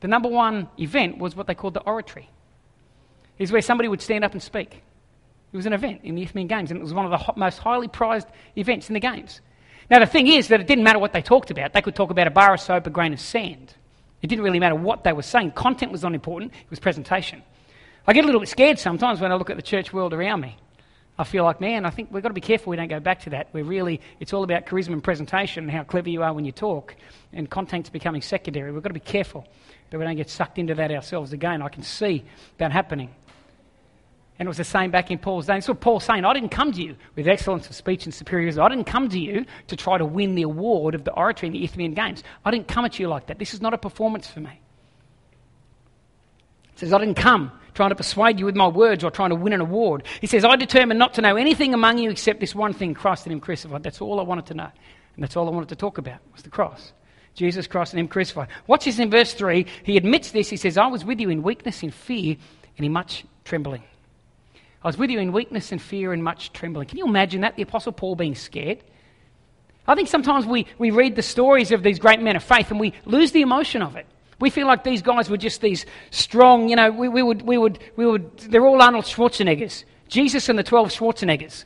The 0.00 0.08
number 0.08 0.28
one 0.28 0.68
event 0.78 1.18
was 1.18 1.36
what 1.36 1.46
they 1.46 1.54
called 1.54 1.74
the 1.74 1.80
oratory. 1.80 2.28
Is 3.38 3.52
where 3.52 3.62
somebody 3.62 3.88
would 3.88 4.02
stand 4.02 4.24
up 4.24 4.32
and 4.32 4.42
speak. 4.42 4.82
It 5.52 5.56
was 5.56 5.66
an 5.66 5.72
event 5.72 6.02
in 6.04 6.14
the 6.14 6.22
Isthmian 6.22 6.46
Games, 6.46 6.70
and 6.70 6.78
it 6.78 6.82
was 6.82 6.94
one 6.94 7.10
of 7.10 7.10
the 7.10 7.32
most 7.36 7.58
highly 7.58 7.88
prized 7.88 8.28
events 8.56 8.88
in 8.88 8.94
the 8.94 9.00
Games. 9.00 9.40
Now, 9.90 9.98
the 9.98 10.06
thing 10.06 10.28
is 10.28 10.48
that 10.48 10.60
it 10.60 10.66
didn't 10.66 10.84
matter 10.84 11.00
what 11.00 11.12
they 11.12 11.22
talked 11.22 11.50
about. 11.50 11.72
They 11.72 11.82
could 11.82 11.96
talk 11.96 12.10
about 12.10 12.26
a 12.26 12.30
bar 12.30 12.54
of 12.54 12.60
soap, 12.60 12.86
a 12.86 12.90
grain 12.90 13.12
of 13.12 13.20
sand. 13.20 13.74
It 14.22 14.28
didn't 14.28 14.44
really 14.44 14.60
matter 14.60 14.76
what 14.76 15.02
they 15.02 15.12
were 15.12 15.22
saying. 15.22 15.52
Content 15.52 15.90
was 15.90 16.02
not 16.02 16.14
important, 16.14 16.52
it 16.52 16.70
was 16.70 16.78
presentation. 16.78 17.42
I 18.06 18.12
get 18.12 18.24
a 18.24 18.26
little 18.26 18.40
bit 18.40 18.48
scared 18.48 18.78
sometimes 18.78 19.20
when 19.20 19.32
I 19.32 19.34
look 19.34 19.50
at 19.50 19.56
the 19.56 19.62
church 19.62 19.92
world 19.92 20.12
around 20.12 20.40
me. 20.40 20.56
I 21.20 21.24
feel 21.24 21.44
like, 21.44 21.60
man, 21.60 21.84
I 21.84 21.90
think 21.90 22.08
we've 22.10 22.22
got 22.22 22.30
to 22.30 22.34
be 22.34 22.40
careful 22.40 22.70
we 22.70 22.76
don't 22.76 22.88
go 22.88 22.98
back 22.98 23.20
to 23.20 23.30
that. 23.30 23.48
We're 23.52 23.62
really, 23.62 24.00
it's 24.20 24.32
all 24.32 24.42
about 24.42 24.64
charisma 24.64 24.94
and 24.94 25.04
presentation 25.04 25.64
and 25.64 25.70
how 25.70 25.82
clever 25.82 26.08
you 26.08 26.22
are 26.22 26.32
when 26.32 26.46
you 26.46 26.52
talk, 26.52 26.96
and 27.34 27.48
content's 27.50 27.90
becoming 27.90 28.22
secondary. 28.22 28.72
We've 28.72 28.82
got 28.82 28.88
to 28.88 28.94
be 28.94 29.00
careful 29.00 29.46
that 29.90 29.98
we 29.98 30.04
don't 30.06 30.16
get 30.16 30.30
sucked 30.30 30.58
into 30.58 30.74
that 30.76 30.90
ourselves 30.90 31.34
again. 31.34 31.60
I 31.60 31.68
can 31.68 31.82
see 31.82 32.24
that 32.56 32.72
happening. 32.72 33.10
And 34.38 34.46
it 34.46 34.48
was 34.48 34.56
the 34.56 34.64
same 34.64 34.90
back 34.90 35.10
in 35.10 35.18
Paul's 35.18 35.44
day. 35.44 35.60
So 35.60 35.74
Paul's 35.74 36.04
saying, 36.04 36.24
I 36.24 36.32
didn't 36.32 36.48
come 36.48 36.72
to 36.72 36.82
you 36.82 36.96
with 37.14 37.28
excellence 37.28 37.68
of 37.68 37.76
speech 37.76 38.06
and 38.06 38.14
superiority. 38.14 38.58
I 38.58 38.70
didn't 38.70 38.86
come 38.86 39.10
to 39.10 39.20
you 39.20 39.44
to 39.66 39.76
try 39.76 39.98
to 39.98 40.06
win 40.06 40.36
the 40.36 40.42
award 40.42 40.94
of 40.94 41.04
the 41.04 41.12
oratory 41.12 41.48
in 41.48 41.52
the 41.52 41.62
Isthmian 41.62 41.92
Games. 41.92 42.24
I 42.46 42.50
didn't 42.50 42.66
come 42.66 42.86
at 42.86 42.98
you 42.98 43.08
like 43.08 43.26
that. 43.26 43.38
This 43.38 43.52
is 43.52 43.60
not 43.60 43.74
a 43.74 43.78
performance 43.78 44.26
for 44.26 44.40
me. 44.40 44.58
Says, 46.80 46.92
I 46.92 46.98
didn't 46.98 47.16
come 47.16 47.52
trying 47.74 47.90
to 47.90 47.96
persuade 47.96 48.38
you 48.38 48.46
with 48.46 48.56
my 48.56 48.66
words 48.66 49.04
or 49.04 49.10
trying 49.10 49.30
to 49.30 49.36
win 49.36 49.52
an 49.52 49.60
award. 49.60 50.04
He 50.20 50.26
says, 50.26 50.44
I 50.44 50.56
determined 50.56 50.98
not 50.98 51.14
to 51.14 51.22
know 51.22 51.36
anything 51.36 51.72
among 51.72 51.98
you 51.98 52.10
except 52.10 52.40
this 52.40 52.54
one 52.54 52.72
thing, 52.72 52.94
Christ 52.94 53.26
and 53.26 53.32
Him 53.32 53.40
crucified. 53.40 53.82
That's 53.82 54.00
all 54.00 54.20
I 54.20 54.22
wanted 54.22 54.46
to 54.46 54.54
know. 54.54 54.68
And 55.14 55.22
that's 55.22 55.36
all 55.36 55.46
I 55.46 55.50
wanted 55.50 55.68
to 55.70 55.76
talk 55.76 55.98
about 55.98 56.18
was 56.32 56.42
the 56.42 56.50
cross. 56.50 56.92
Jesus 57.34 57.66
Christ 57.66 57.92
and 57.92 58.00
Him 58.00 58.08
crucified. 58.08 58.48
Watch 58.66 58.84
this 58.84 58.98
in 58.98 59.10
verse 59.10 59.34
3. 59.34 59.66
He 59.84 59.96
admits 59.96 60.32
this. 60.32 60.50
He 60.50 60.56
says, 60.56 60.76
I 60.76 60.88
was 60.88 61.04
with 61.04 61.20
you 61.20 61.30
in 61.30 61.42
weakness, 61.42 61.82
in 61.82 61.90
fear, 61.90 62.36
and 62.76 62.86
in 62.86 62.92
much 62.92 63.24
trembling. 63.44 63.82
I 64.82 64.88
was 64.88 64.96
with 64.96 65.10
you 65.10 65.18
in 65.18 65.32
weakness 65.32 65.72
and 65.72 65.80
fear 65.80 66.12
and 66.12 66.24
much 66.24 66.52
trembling. 66.52 66.88
Can 66.88 66.98
you 66.98 67.06
imagine 67.06 67.42
that? 67.42 67.56
The 67.56 67.62
Apostle 67.62 67.92
Paul 67.92 68.14
being 68.16 68.34
scared? 68.34 68.82
I 69.86 69.94
think 69.94 70.08
sometimes 70.08 70.46
we, 70.46 70.66
we 70.78 70.90
read 70.90 71.16
the 71.16 71.22
stories 71.22 71.72
of 71.72 71.82
these 71.82 71.98
great 71.98 72.20
men 72.20 72.36
of 72.36 72.42
faith 72.42 72.70
and 72.70 72.80
we 72.80 72.94
lose 73.04 73.32
the 73.32 73.42
emotion 73.42 73.82
of 73.82 73.96
it. 73.96 74.06
We 74.40 74.50
feel 74.50 74.66
like 74.66 74.82
these 74.82 75.02
guys 75.02 75.28
were 75.28 75.36
just 75.36 75.60
these 75.60 75.84
strong, 76.10 76.68
you 76.68 76.76
know, 76.76 76.90
we, 76.90 77.08
we, 77.08 77.22
would, 77.22 77.42
we, 77.42 77.58
would, 77.58 77.78
we 77.96 78.06
would, 78.06 78.38
they're 78.38 78.66
all 78.66 78.80
Arnold 78.80 79.04
Schwarzeneggers. 79.04 79.84
Jesus 80.08 80.48
and 80.48 80.58
the 80.58 80.62
12 80.62 80.88
Schwarzeneggers. 80.88 81.64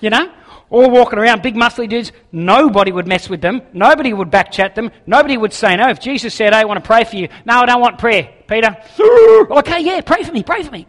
You 0.00 0.10
know? 0.10 0.32
All 0.70 0.90
walking 0.90 1.18
around, 1.18 1.42
big 1.42 1.54
muscly 1.54 1.88
dudes. 1.88 2.12
Nobody 2.30 2.92
would 2.92 3.06
mess 3.06 3.28
with 3.28 3.40
them. 3.40 3.62
Nobody 3.72 4.12
would 4.12 4.30
backchat 4.30 4.74
them. 4.74 4.90
Nobody 5.06 5.36
would 5.36 5.52
say 5.52 5.76
no. 5.76 5.88
If 5.88 6.00
Jesus 6.00 6.34
said, 6.34 6.52
hey, 6.52 6.60
I 6.60 6.64
want 6.64 6.82
to 6.82 6.86
pray 6.86 7.04
for 7.04 7.16
you. 7.16 7.28
No, 7.46 7.60
I 7.60 7.66
don't 7.66 7.80
want 7.80 7.98
prayer, 7.98 8.28
Peter. 8.46 8.76
okay, 9.00 9.80
yeah, 9.80 10.00
pray 10.02 10.24
for 10.24 10.32
me, 10.32 10.42
pray 10.42 10.62
for 10.62 10.72
me. 10.72 10.86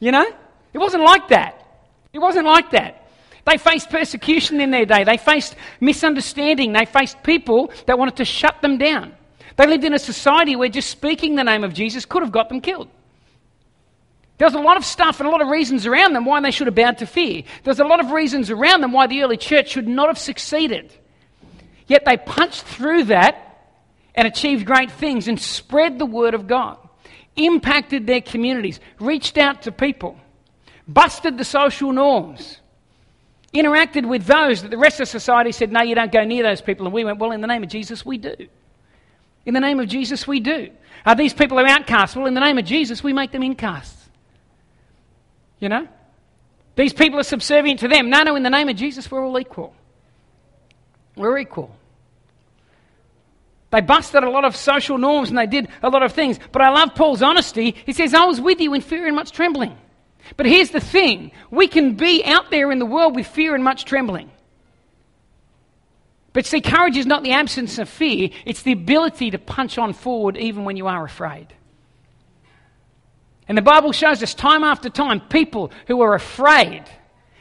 You 0.00 0.12
know? 0.12 0.26
It 0.72 0.78
wasn't 0.78 1.04
like 1.04 1.28
that. 1.28 1.64
It 2.12 2.18
wasn't 2.18 2.46
like 2.46 2.70
that. 2.72 3.08
They 3.46 3.56
faced 3.56 3.88
persecution 3.88 4.60
in 4.60 4.70
their 4.70 4.84
day. 4.84 5.04
They 5.04 5.16
faced 5.16 5.56
misunderstanding. 5.80 6.72
They 6.72 6.84
faced 6.84 7.22
people 7.22 7.72
that 7.86 7.98
wanted 7.98 8.16
to 8.16 8.24
shut 8.24 8.60
them 8.60 8.76
down. 8.76 9.14
They 9.58 9.66
lived 9.66 9.82
in 9.82 9.92
a 9.92 9.98
society 9.98 10.54
where 10.54 10.68
just 10.68 10.88
speaking 10.88 11.34
the 11.34 11.42
name 11.42 11.64
of 11.64 11.74
Jesus 11.74 12.04
could 12.04 12.22
have 12.22 12.30
got 12.30 12.48
them 12.48 12.60
killed. 12.60 12.88
There 14.38 14.46
was 14.46 14.54
a 14.54 14.60
lot 14.60 14.76
of 14.76 14.84
stuff 14.84 15.18
and 15.18 15.28
a 15.28 15.32
lot 15.32 15.42
of 15.42 15.48
reasons 15.48 15.84
around 15.84 16.12
them 16.12 16.24
why 16.24 16.40
they 16.40 16.52
should 16.52 16.68
have 16.68 16.76
bowed 16.76 16.98
to 16.98 17.06
fear. 17.06 17.42
There's 17.64 17.80
a 17.80 17.84
lot 17.84 17.98
of 17.98 18.12
reasons 18.12 18.50
around 18.50 18.82
them 18.82 18.92
why 18.92 19.08
the 19.08 19.20
early 19.20 19.36
church 19.36 19.70
should 19.70 19.88
not 19.88 20.06
have 20.06 20.18
succeeded. 20.18 20.92
Yet 21.88 22.04
they 22.04 22.16
punched 22.16 22.62
through 22.62 23.04
that 23.04 23.66
and 24.14 24.28
achieved 24.28 24.64
great 24.64 24.92
things 24.92 25.26
and 25.26 25.40
spread 25.40 25.98
the 25.98 26.06
word 26.06 26.34
of 26.34 26.46
God, 26.46 26.78
impacted 27.34 28.06
their 28.06 28.20
communities, 28.20 28.78
reached 29.00 29.38
out 29.38 29.62
to 29.62 29.72
people, 29.72 30.16
busted 30.86 31.36
the 31.36 31.44
social 31.44 31.92
norms 31.92 32.60
interacted 33.54 34.06
with 34.06 34.26
those 34.26 34.60
that 34.60 34.70
the 34.70 34.76
rest 34.76 35.00
of 35.00 35.08
society 35.08 35.52
said, 35.52 35.72
No, 35.72 35.82
you 35.82 35.94
don't 35.94 36.12
go 36.12 36.22
near 36.22 36.42
those 36.42 36.60
people. 36.60 36.86
And 36.86 36.92
we 36.92 37.02
went, 37.02 37.18
Well, 37.18 37.32
in 37.32 37.40
the 37.40 37.46
name 37.46 37.62
of 37.62 37.70
Jesus, 37.70 38.04
we 38.04 38.18
do. 38.18 38.36
In 39.48 39.54
the 39.54 39.60
name 39.60 39.80
of 39.80 39.88
Jesus, 39.88 40.28
we 40.28 40.40
do. 40.40 40.68
Are 41.06 41.14
these 41.14 41.32
people 41.32 41.58
are 41.58 41.66
outcasts? 41.66 42.14
Well, 42.14 42.26
in 42.26 42.34
the 42.34 42.40
name 42.40 42.58
of 42.58 42.66
Jesus, 42.66 43.02
we 43.02 43.14
make 43.14 43.32
them 43.32 43.40
incasts. 43.40 43.96
You 45.58 45.70
know? 45.70 45.88
These 46.76 46.92
people 46.92 47.18
are 47.18 47.22
subservient 47.22 47.80
to 47.80 47.88
them. 47.88 48.10
No, 48.10 48.24
no, 48.24 48.36
in 48.36 48.42
the 48.42 48.50
name 48.50 48.68
of 48.68 48.76
Jesus, 48.76 49.10
we're 49.10 49.24
all 49.24 49.40
equal. 49.40 49.74
We're 51.16 51.38
equal. 51.38 51.74
They 53.70 53.80
busted 53.80 54.22
a 54.22 54.28
lot 54.28 54.44
of 54.44 54.54
social 54.54 54.98
norms 54.98 55.30
and 55.30 55.38
they 55.38 55.46
did 55.46 55.68
a 55.82 55.88
lot 55.88 56.02
of 56.02 56.12
things. 56.12 56.38
But 56.52 56.60
I 56.60 56.68
love 56.68 56.94
Paul's 56.94 57.22
honesty. 57.22 57.74
He 57.86 57.94
says, 57.94 58.12
I 58.12 58.26
was 58.26 58.42
with 58.42 58.60
you 58.60 58.74
in 58.74 58.82
fear 58.82 59.06
and 59.06 59.16
much 59.16 59.32
trembling. 59.32 59.74
But 60.36 60.44
here's 60.44 60.72
the 60.72 60.80
thing 60.80 61.32
we 61.50 61.68
can 61.68 61.94
be 61.94 62.22
out 62.22 62.50
there 62.50 62.70
in 62.70 62.78
the 62.78 62.86
world 62.86 63.16
with 63.16 63.26
fear 63.26 63.54
and 63.54 63.64
much 63.64 63.86
trembling. 63.86 64.30
But 66.32 66.46
see, 66.46 66.60
courage 66.60 66.96
is 66.96 67.06
not 67.06 67.22
the 67.22 67.32
absence 67.32 67.78
of 67.78 67.88
fear, 67.88 68.30
it's 68.44 68.62
the 68.62 68.72
ability 68.72 69.30
to 69.30 69.38
punch 69.38 69.78
on 69.78 69.92
forward 69.92 70.36
even 70.36 70.64
when 70.64 70.76
you 70.76 70.86
are 70.86 71.04
afraid. 71.04 71.48
And 73.48 73.56
the 73.56 73.62
Bible 73.62 73.92
shows 73.92 74.22
us 74.22 74.34
time 74.34 74.62
after 74.62 74.90
time 74.90 75.20
people 75.20 75.72
who 75.86 75.96
were 75.96 76.14
afraid 76.14 76.84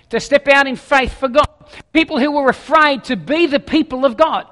to 0.10 0.20
step 0.22 0.48
out 0.48 0.66
in 0.66 0.78
faith 0.78 1.14
for 1.14 1.28
God, 1.28 1.48
people 1.92 2.18
who 2.18 2.32
were 2.32 2.50
afraid 2.50 3.04
to 3.06 3.18
be 3.18 3.46
the 3.46 3.60
people 3.60 4.06
of 4.06 4.16
God, 4.16 4.48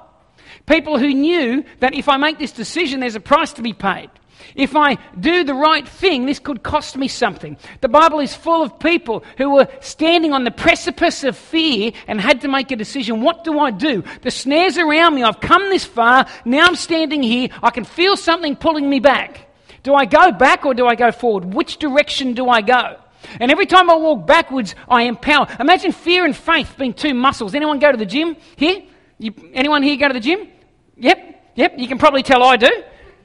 people 0.66 0.98
who 0.98 1.08
knew 1.14 1.64
that 1.80 1.94
if 1.94 2.10
I 2.10 2.18
make 2.18 2.38
this 2.38 2.52
decision, 2.52 3.00
there's 3.00 3.14
a 3.14 3.20
price 3.20 3.54
to 3.54 3.62
be 3.62 3.72
paid. 3.72 4.10
If 4.54 4.76
I 4.76 4.96
do 5.18 5.44
the 5.44 5.54
right 5.54 5.86
thing, 5.86 6.26
this 6.26 6.38
could 6.38 6.62
cost 6.62 6.96
me 6.96 7.08
something. 7.08 7.56
The 7.80 7.88
Bible 7.88 8.20
is 8.20 8.34
full 8.34 8.62
of 8.62 8.78
people 8.78 9.24
who 9.38 9.50
were 9.50 9.68
standing 9.80 10.32
on 10.32 10.44
the 10.44 10.50
precipice 10.50 11.24
of 11.24 11.36
fear 11.36 11.92
and 12.06 12.20
had 12.20 12.40
to 12.42 12.48
make 12.48 12.70
a 12.70 12.76
decision. 12.76 13.22
What 13.22 13.44
do 13.44 13.58
I 13.58 13.70
do? 13.70 14.02
The 14.22 14.30
snare's 14.30 14.78
around 14.78 15.14
me. 15.14 15.22
I've 15.22 15.40
come 15.40 15.68
this 15.70 15.84
far. 15.84 16.26
Now 16.44 16.66
I'm 16.66 16.76
standing 16.76 17.22
here. 17.22 17.48
I 17.62 17.70
can 17.70 17.84
feel 17.84 18.16
something 18.16 18.56
pulling 18.56 18.88
me 18.88 19.00
back. 19.00 19.48
Do 19.82 19.94
I 19.94 20.04
go 20.04 20.32
back 20.32 20.66
or 20.66 20.74
do 20.74 20.86
I 20.86 20.94
go 20.94 21.12
forward? 21.12 21.44
Which 21.54 21.76
direction 21.78 22.34
do 22.34 22.48
I 22.48 22.60
go? 22.60 22.96
And 23.40 23.50
every 23.50 23.66
time 23.66 23.90
I 23.90 23.96
walk 23.96 24.26
backwards, 24.26 24.74
I 24.88 25.02
empower. 25.02 25.46
Imagine 25.60 25.92
fear 25.92 26.24
and 26.24 26.36
faith 26.36 26.74
being 26.78 26.92
two 26.92 27.14
muscles. 27.14 27.54
Anyone 27.54 27.78
go 27.78 27.92
to 27.92 27.98
the 27.98 28.06
gym 28.06 28.36
here? 28.56 28.82
You, 29.18 29.32
anyone 29.54 29.82
here 29.82 29.96
go 29.96 30.08
to 30.08 30.14
the 30.14 30.20
gym? 30.20 30.48
Yep, 30.96 31.52
yep. 31.54 31.74
You 31.78 31.88
can 31.88 31.98
probably 31.98 32.22
tell 32.22 32.42
I 32.42 32.56
do. 32.56 32.70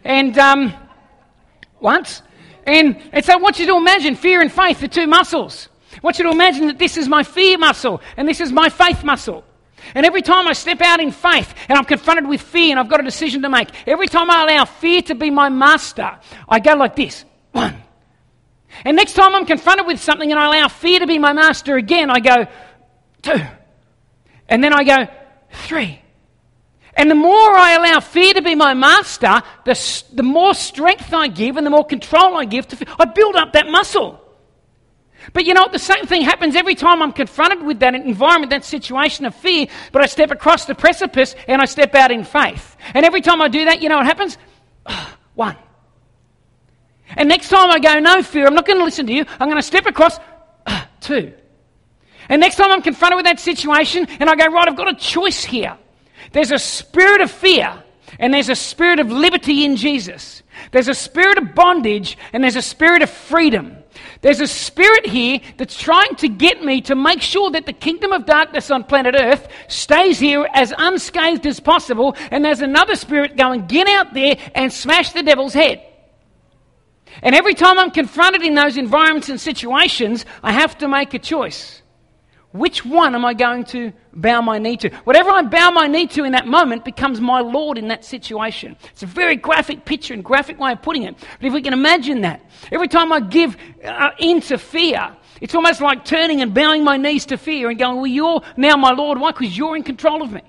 And 0.03 0.37
um, 0.37 0.73
once. 1.81 2.21
And, 2.65 3.01
and 3.11 3.25
so 3.25 3.33
I 3.33 3.37
want 3.37 3.59
you 3.59 3.65
to 3.67 3.77
imagine 3.77 4.15
fear 4.15 4.41
and 4.41 4.51
faith, 4.51 4.79
the 4.79 4.87
two 4.87 5.07
muscles. 5.07 5.67
I 5.93 5.99
want 6.01 6.19
you 6.19 6.25
to 6.25 6.31
imagine 6.31 6.67
that 6.67 6.79
this 6.79 6.97
is 6.97 7.09
my 7.09 7.23
fear 7.23 7.57
muscle 7.57 8.01
and 8.17 8.27
this 8.27 8.39
is 8.39 8.51
my 8.51 8.69
faith 8.69 9.03
muscle. 9.03 9.43
And 9.95 10.05
every 10.05 10.21
time 10.21 10.47
I 10.47 10.53
step 10.53 10.79
out 10.81 10.99
in 10.99 11.11
faith 11.11 11.53
and 11.67 11.77
I'm 11.77 11.85
confronted 11.85 12.27
with 12.27 12.41
fear 12.41 12.71
and 12.71 12.79
I've 12.79 12.89
got 12.89 12.99
a 12.99 13.03
decision 13.03 13.41
to 13.41 13.49
make, 13.49 13.69
every 13.87 14.07
time 14.07 14.29
I 14.29 14.43
allow 14.43 14.65
fear 14.65 15.01
to 15.03 15.15
be 15.15 15.29
my 15.29 15.49
master, 15.49 16.17
I 16.47 16.59
go 16.59 16.75
like 16.75 16.95
this 16.95 17.25
one. 17.51 17.75
And 18.85 18.95
next 18.95 19.13
time 19.13 19.35
I'm 19.35 19.45
confronted 19.45 19.85
with 19.85 19.99
something 19.99 20.31
and 20.31 20.39
I 20.39 20.45
allow 20.45 20.67
fear 20.67 20.99
to 20.99 21.07
be 21.07 21.19
my 21.19 21.33
master 21.33 21.75
again, 21.77 22.09
I 22.09 22.19
go 22.19 22.47
two. 23.21 23.41
And 24.47 24.63
then 24.63 24.73
I 24.73 24.83
go 24.83 25.07
three. 25.51 26.01
And 27.01 27.09
the 27.09 27.15
more 27.15 27.57
I 27.57 27.71
allow 27.71 27.99
fear 27.99 28.31
to 28.35 28.43
be 28.43 28.53
my 28.53 28.75
master, 28.75 29.41
the, 29.65 30.03
the 30.13 30.21
more 30.21 30.53
strength 30.53 31.11
I 31.11 31.29
give 31.29 31.57
and 31.57 31.65
the 31.65 31.71
more 31.71 31.83
control 31.83 32.37
I 32.37 32.45
give 32.45 32.67
to 32.67 32.75
fear. 32.75 32.87
I 32.99 33.05
build 33.05 33.35
up 33.35 33.53
that 33.53 33.65
muscle. 33.65 34.23
But 35.33 35.45
you 35.45 35.55
know 35.55 35.63
what? 35.63 35.71
The 35.71 35.79
same 35.79 36.05
thing 36.05 36.21
happens 36.21 36.55
every 36.55 36.75
time 36.75 37.01
I'm 37.01 37.11
confronted 37.11 37.63
with 37.63 37.79
that 37.79 37.95
environment, 37.95 38.51
that 38.51 38.63
situation 38.63 39.25
of 39.25 39.33
fear, 39.33 39.65
but 39.91 40.03
I 40.03 40.05
step 40.05 40.29
across 40.29 40.65
the 40.65 40.75
precipice 40.75 41.33
and 41.47 41.59
I 41.59 41.65
step 41.65 41.95
out 41.95 42.11
in 42.11 42.23
faith. 42.23 42.77
And 42.93 43.03
every 43.03 43.21
time 43.21 43.41
I 43.41 43.47
do 43.47 43.65
that, 43.65 43.81
you 43.81 43.89
know 43.89 43.97
what 43.97 44.05
happens? 44.05 44.37
Ah, 44.85 45.17
one. 45.33 45.57
And 47.17 47.27
next 47.27 47.49
time 47.49 47.71
I 47.71 47.79
go, 47.79 47.97
no 47.97 48.21
fear, 48.21 48.45
I'm 48.45 48.53
not 48.53 48.67
going 48.67 48.77
to 48.77 48.85
listen 48.85 49.07
to 49.07 49.13
you. 49.13 49.25
I'm 49.39 49.47
going 49.47 49.55
to 49.55 49.63
step 49.63 49.87
across 49.87 50.19
ah, 50.67 50.87
two. 50.99 51.33
And 52.29 52.39
next 52.39 52.57
time 52.57 52.69
I'm 52.69 52.83
confronted 52.83 53.15
with 53.15 53.25
that 53.25 53.39
situation 53.39 54.05
and 54.19 54.29
I 54.29 54.35
go, 54.35 54.45
right, 54.45 54.67
I've 54.67 54.77
got 54.77 54.87
a 54.87 54.95
choice 54.95 55.43
here. 55.43 55.79
There's 56.31 56.51
a 56.51 56.59
spirit 56.59 57.21
of 57.21 57.31
fear 57.31 57.83
and 58.19 58.33
there's 58.33 58.49
a 58.49 58.55
spirit 58.55 58.99
of 58.99 59.11
liberty 59.11 59.65
in 59.65 59.75
Jesus. 59.75 60.43
There's 60.71 60.87
a 60.87 60.93
spirit 60.93 61.37
of 61.37 61.55
bondage 61.55 62.17
and 62.33 62.43
there's 62.43 62.55
a 62.55 62.61
spirit 62.61 63.01
of 63.01 63.09
freedom. 63.09 63.77
There's 64.21 64.39
a 64.39 64.47
spirit 64.47 65.05
here 65.05 65.39
that's 65.57 65.79
trying 65.79 66.15
to 66.17 66.29
get 66.29 66.63
me 66.63 66.81
to 66.81 66.95
make 66.95 67.21
sure 67.21 67.49
that 67.51 67.65
the 67.65 67.73
kingdom 67.73 68.11
of 68.11 68.25
darkness 68.25 68.69
on 68.69 68.83
planet 68.83 69.15
Earth 69.17 69.47
stays 69.67 70.19
here 70.19 70.47
as 70.53 70.73
unscathed 70.77 71.45
as 71.45 71.59
possible. 71.59 72.15
And 72.29 72.45
there's 72.45 72.61
another 72.61 72.95
spirit 72.95 73.35
going, 73.35 73.65
get 73.65 73.87
out 73.87 74.13
there 74.13 74.37
and 74.53 74.71
smash 74.71 75.11
the 75.11 75.23
devil's 75.23 75.53
head. 75.53 75.83
And 77.21 77.35
every 77.35 77.53
time 77.53 77.77
I'm 77.77 77.91
confronted 77.91 78.41
in 78.41 78.55
those 78.55 78.77
environments 78.77 79.29
and 79.29 79.41
situations, 79.41 80.25
I 80.41 80.53
have 80.53 80.77
to 80.77 80.87
make 80.87 81.13
a 81.13 81.19
choice. 81.19 81.80
Which 82.53 82.85
one 82.85 83.15
am 83.15 83.23
I 83.23 83.33
going 83.33 83.63
to 83.65 83.93
bow 84.11 84.41
my 84.41 84.57
knee 84.57 84.75
to? 84.77 84.89
Whatever 85.05 85.29
I 85.29 85.41
bow 85.41 85.71
my 85.71 85.87
knee 85.87 86.05
to 86.07 86.25
in 86.25 86.33
that 86.33 86.47
moment 86.47 86.83
becomes 86.83 87.21
my 87.21 87.39
Lord 87.39 87.77
in 87.77 87.87
that 87.87 88.03
situation. 88.03 88.75
It's 88.91 89.03
a 89.03 89.05
very 89.05 89.37
graphic 89.37 89.85
picture 89.85 90.13
and 90.13 90.23
graphic 90.23 90.59
way 90.59 90.73
of 90.73 90.81
putting 90.81 91.03
it. 91.03 91.15
But 91.17 91.47
if 91.47 91.53
we 91.53 91.61
can 91.61 91.71
imagine 91.71 92.21
that, 92.21 92.43
every 92.69 92.89
time 92.89 93.13
I 93.13 93.21
give 93.21 93.55
uh, 93.85 94.09
into 94.19 94.57
fear, 94.57 95.15
it's 95.39 95.55
almost 95.55 95.79
like 95.79 96.03
turning 96.03 96.41
and 96.41 96.53
bowing 96.53 96.83
my 96.83 96.97
knees 96.97 97.25
to 97.27 97.37
fear 97.37 97.69
and 97.69 97.79
going, 97.79 97.97
Well, 97.97 98.07
you're 98.07 98.41
now 98.57 98.75
my 98.75 98.91
Lord. 98.91 99.17
Why? 99.17 99.31
Because 99.31 99.57
you're 99.57 99.77
in 99.77 99.83
control 99.83 100.21
of 100.21 100.33
me. 100.33 100.41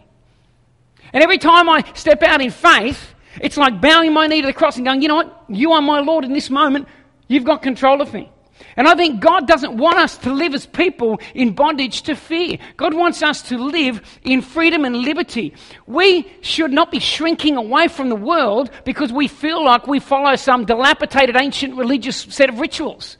And 1.13 1.23
every 1.23 1.39
time 1.39 1.69
I 1.69 1.85
step 1.95 2.23
out 2.25 2.41
in 2.41 2.51
faith, 2.51 3.15
it's 3.41 3.57
like 3.57 3.81
bowing 3.81 4.13
my 4.13 4.27
knee 4.27 4.41
to 4.41 4.49
the 4.49 4.53
cross 4.53 4.77
and 4.77 4.85
going, 4.85 5.03
You 5.03 5.09
know 5.09 5.17
what? 5.17 5.45
You 5.49 5.71
are 5.73 5.83
my 5.83 6.01
Lord 6.01 6.25
in 6.25 6.33
this 6.33 6.51
moment. 6.51 6.89
You've 7.29 7.45
got 7.45 7.63
control 7.63 8.03
of 8.03 8.13
me. 8.13 8.32
And 8.77 8.89
I 8.89 8.95
think 8.95 9.21
God 9.21 9.47
doesn't 9.47 9.77
want 9.77 9.99
us 9.99 10.19
to 10.19 10.33
live 10.33 10.55
as 10.55 10.67
people 10.67 11.21
in 11.35 11.55
bondage 11.55 12.03
to 12.03 12.15
fear. 12.15 12.59
God 12.77 12.95
wants 12.95 13.23
us 13.23 13.43
to 13.49 13.59
live 13.59 14.01
in 14.23 14.43
freedom 14.43 14.85
and 14.85 14.97
liberty. 14.97 15.55
We 15.87 16.31
should 16.41 16.73
not 16.73 16.91
be 16.91 16.99
shrinking 16.99 17.57
away 17.57 17.89
from 17.89 18.09
the 18.09 18.17
world 18.17 18.71
because 18.85 19.13
we 19.13 19.29
feel 19.29 19.65
like 19.65 19.87
we 19.87 20.01
follow 20.01 20.37
some 20.37 20.65
dilapidated 20.65 21.37
ancient 21.37 21.77
religious 21.77 22.17
set 22.17 22.49
of 22.49 22.61
rituals. 22.61 23.17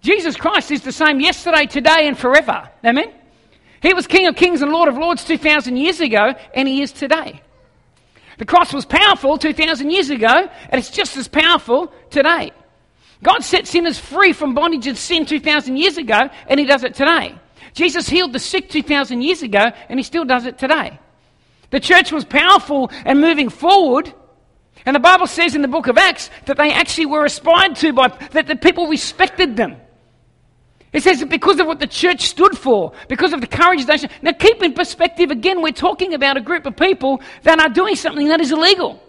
Jesus 0.00 0.36
Christ 0.36 0.70
is 0.70 0.82
the 0.82 0.92
same 0.92 1.20
yesterday, 1.20 1.66
today, 1.66 2.06
and 2.06 2.16
forever. 2.16 2.70
Amen? 2.84 3.12
He 3.82 3.94
was 3.94 4.06
King 4.06 4.26
of 4.26 4.36
Kings 4.36 4.62
and 4.62 4.72
Lord 4.72 4.88
of 4.88 4.96
Lords 4.96 5.24
2,000 5.24 5.76
years 5.76 6.00
ago, 6.00 6.34
and 6.54 6.68
He 6.68 6.82
is 6.82 6.92
today. 6.92 7.42
The 8.38 8.46
cross 8.46 8.72
was 8.72 8.84
powerful 8.84 9.36
2,000 9.36 9.90
years 9.90 10.10
ago, 10.10 10.48
and 10.70 10.78
it's 10.78 10.90
just 10.90 11.16
as 11.16 11.28
powerful 11.28 11.92
today. 12.10 12.52
God 13.22 13.40
set 13.40 13.66
sinners 13.66 13.98
free 13.98 14.32
from 14.32 14.54
bondage 14.54 14.86
and 14.86 14.96
sin 14.96 15.26
2,000 15.26 15.76
years 15.76 15.98
ago, 15.98 16.30
and 16.46 16.58
He 16.58 16.66
does 16.66 16.84
it 16.84 16.94
today. 16.94 17.34
Jesus 17.74 18.08
healed 18.08 18.32
the 18.32 18.38
sick 18.38 18.70
2,000 18.70 19.22
years 19.22 19.42
ago, 19.42 19.66
and 19.88 19.98
He 19.98 20.04
still 20.04 20.24
does 20.24 20.46
it 20.46 20.56
today. 20.56 20.98
The 21.70 21.80
church 21.80 22.12
was 22.12 22.24
powerful 22.24 22.90
and 23.04 23.20
moving 23.20 23.48
forward, 23.48 24.14
and 24.86 24.94
the 24.94 25.00
Bible 25.00 25.26
says 25.26 25.56
in 25.56 25.62
the 25.62 25.68
book 25.68 25.88
of 25.88 25.98
Acts 25.98 26.30
that 26.46 26.56
they 26.56 26.72
actually 26.72 27.06
were 27.06 27.24
aspired 27.24 27.74
to 27.76 27.92
by, 27.92 28.08
that 28.30 28.46
the 28.46 28.56
people 28.56 28.86
respected 28.86 29.56
them. 29.56 29.76
It 30.92 31.02
says 31.02 31.22
because 31.24 31.60
of 31.60 31.66
what 31.66 31.80
the 31.80 31.86
church 31.86 32.22
stood 32.22 32.56
for, 32.56 32.92
because 33.08 33.32
of 33.32 33.40
the 33.40 33.46
courage 33.46 33.84
they 33.84 33.98
showed. 33.98 34.10
Now, 34.22 34.32
keep 34.32 34.62
in 34.62 34.72
perspective 34.72 35.30
again, 35.30 35.60
we're 35.60 35.72
talking 35.72 36.14
about 36.14 36.36
a 36.36 36.40
group 36.40 36.64
of 36.64 36.76
people 36.76 37.20
that 37.42 37.60
are 37.60 37.68
doing 37.68 37.94
something 37.94 38.28
that 38.28 38.40
is 38.40 38.52
illegal. 38.52 39.02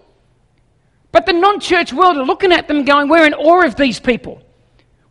But 1.11 1.25
the 1.25 1.33
non 1.33 1.59
church 1.59 1.93
world 1.93 2.17
are 2.17 2.25
looking 2.25 2.51
at 2.51 2.67
them 2.67 2.83
going, 2.83 3.07
We're 3.07 3.25
in 3.25 3.33
awe 3.33 3.65
of 3.65 3.75
these 3.75 3.99
people. 3.99 4.43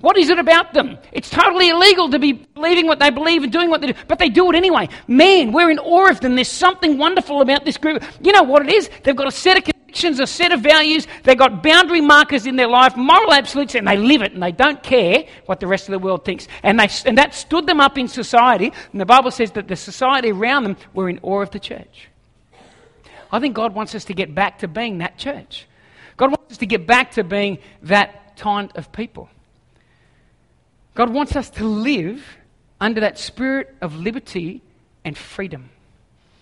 What 0.00 0.16
is 0.16 0.30
it 0.30 0.38
about 0.38 0.74
them? 0.74 0.96
It's 1.10 1.28
totally 1.28 1.70
illegal 1.70 2.08
to 2.10 2.20
be 2.20 2.32
believing 2.32 2.86
what 2.86 3.00
they 3.00 3.10
believe 3.10 3.42
and 3.42 3.52
doing 3.52 3.68
what 3.68 3.80
they 3.80 3.88
do, 3.88 3.98
but 4.06 4.20
they 4.20 4.28
do 4.28 4.48
it 4.50 4.54
anyway. 4.54 4.88
Man, 5.08 5.50
we're 5.50 5.70
in 5.70 5.80
awe 5.80 6.08
of 6.08 6.20
them. 6.20 6.36
There's 6.36 6.46
something 6.46 6.98
wonderful 6.98 7.40
about 7.40 7.64
this 7.64 7.76
group. 7.76 8.04
You 8.22 8.30
know 8.30 8.44
what 8.44 8.64
it 8.64 8.72
is? 8.72 8.88
They've 9.02 9.16
got 9.16 9.26
a 9.26 9.32
set 9.32 9.58
of 9.58 9.64
convictions, 9.98 10.20
a 10.20 10.26
set 10.26 10.52
of 10.52 10.60
values, 10.60 11.06
they've 11.24 11.38
got 11.38 11.62
boundary 11.62 12.00
markers 12.00 12.46
in 12.46 12.56
their 12.56 12.68
life, 12.68 12.96
moral 12.96 13.32
absolutes, 13.32 13.74
and 13.74 13.86
they 13.86 13.96
live 13.96 14.22
it, 14.22 14.32
and 14.32 14.42
they 14.42 14.52
don't 14.52 14.82
care 14.82 15.24
what 15.46 15.60
the 15.60 15.66
rest 15.66 15.88
of 15.88 15.92
the 15.92 15.98
world 15.98 16.24
thinks. 16.24 16.46
And, 16.62 16.78
they, 16.78 16.88
and 17.04 17.18
that 17.18 17.34
stood 17.34 17.66
them 17.66 17.80
up 17.80 17.98
in 17.98 18.08
society, 18.08 18.72
and 18.92 19.00
the 19.00 19.06
Bible 19.06 19.30
says 19.30 19.52
that 19.52 19.68
the 19.68 19.76
society 19.76 20.30
around 20.30 20.64
them 20.64 20.76
were 20.94 21.08
in 21.08 21.18
awe 21.22 21.42
of 21.42 21.50
the 21.50 21.58
church. 21.58 22.08
I 23.30 23.40
think 23.40 23.54
God 23.54 23.74
wants 23.74 23.94
us 23.94 24.04
to 24.06 24.14
get 24.14 24.34
back 24.34 24.60
to 24.60 24.68
being 24.68 24.98
that 24.98 25.18
church. 25.18 25.66
God 26.16 26.30
wants 26.30 26.52
us 26.52 26.58
to 26.58 26.66
get 26.66 26.86
back 26.86 27.12
to 27.12 27.24
being 27.24 27.58
that 27.82 28.36
kind 28.36 28.70
of 28.74 28.90
people. 28.92 29.28
God 30.94 31.10
wants 31.10 31.36
us 31.36 31.50
to 31.50 31.64
live 31.64 32.24
under 32.80 33.00
that 33.00 33.18
spirit 33.18 33.74
of 33.80 33.96
liberty 33.96 34.62
and 35.04 35.16
freedom. 35.16 35.70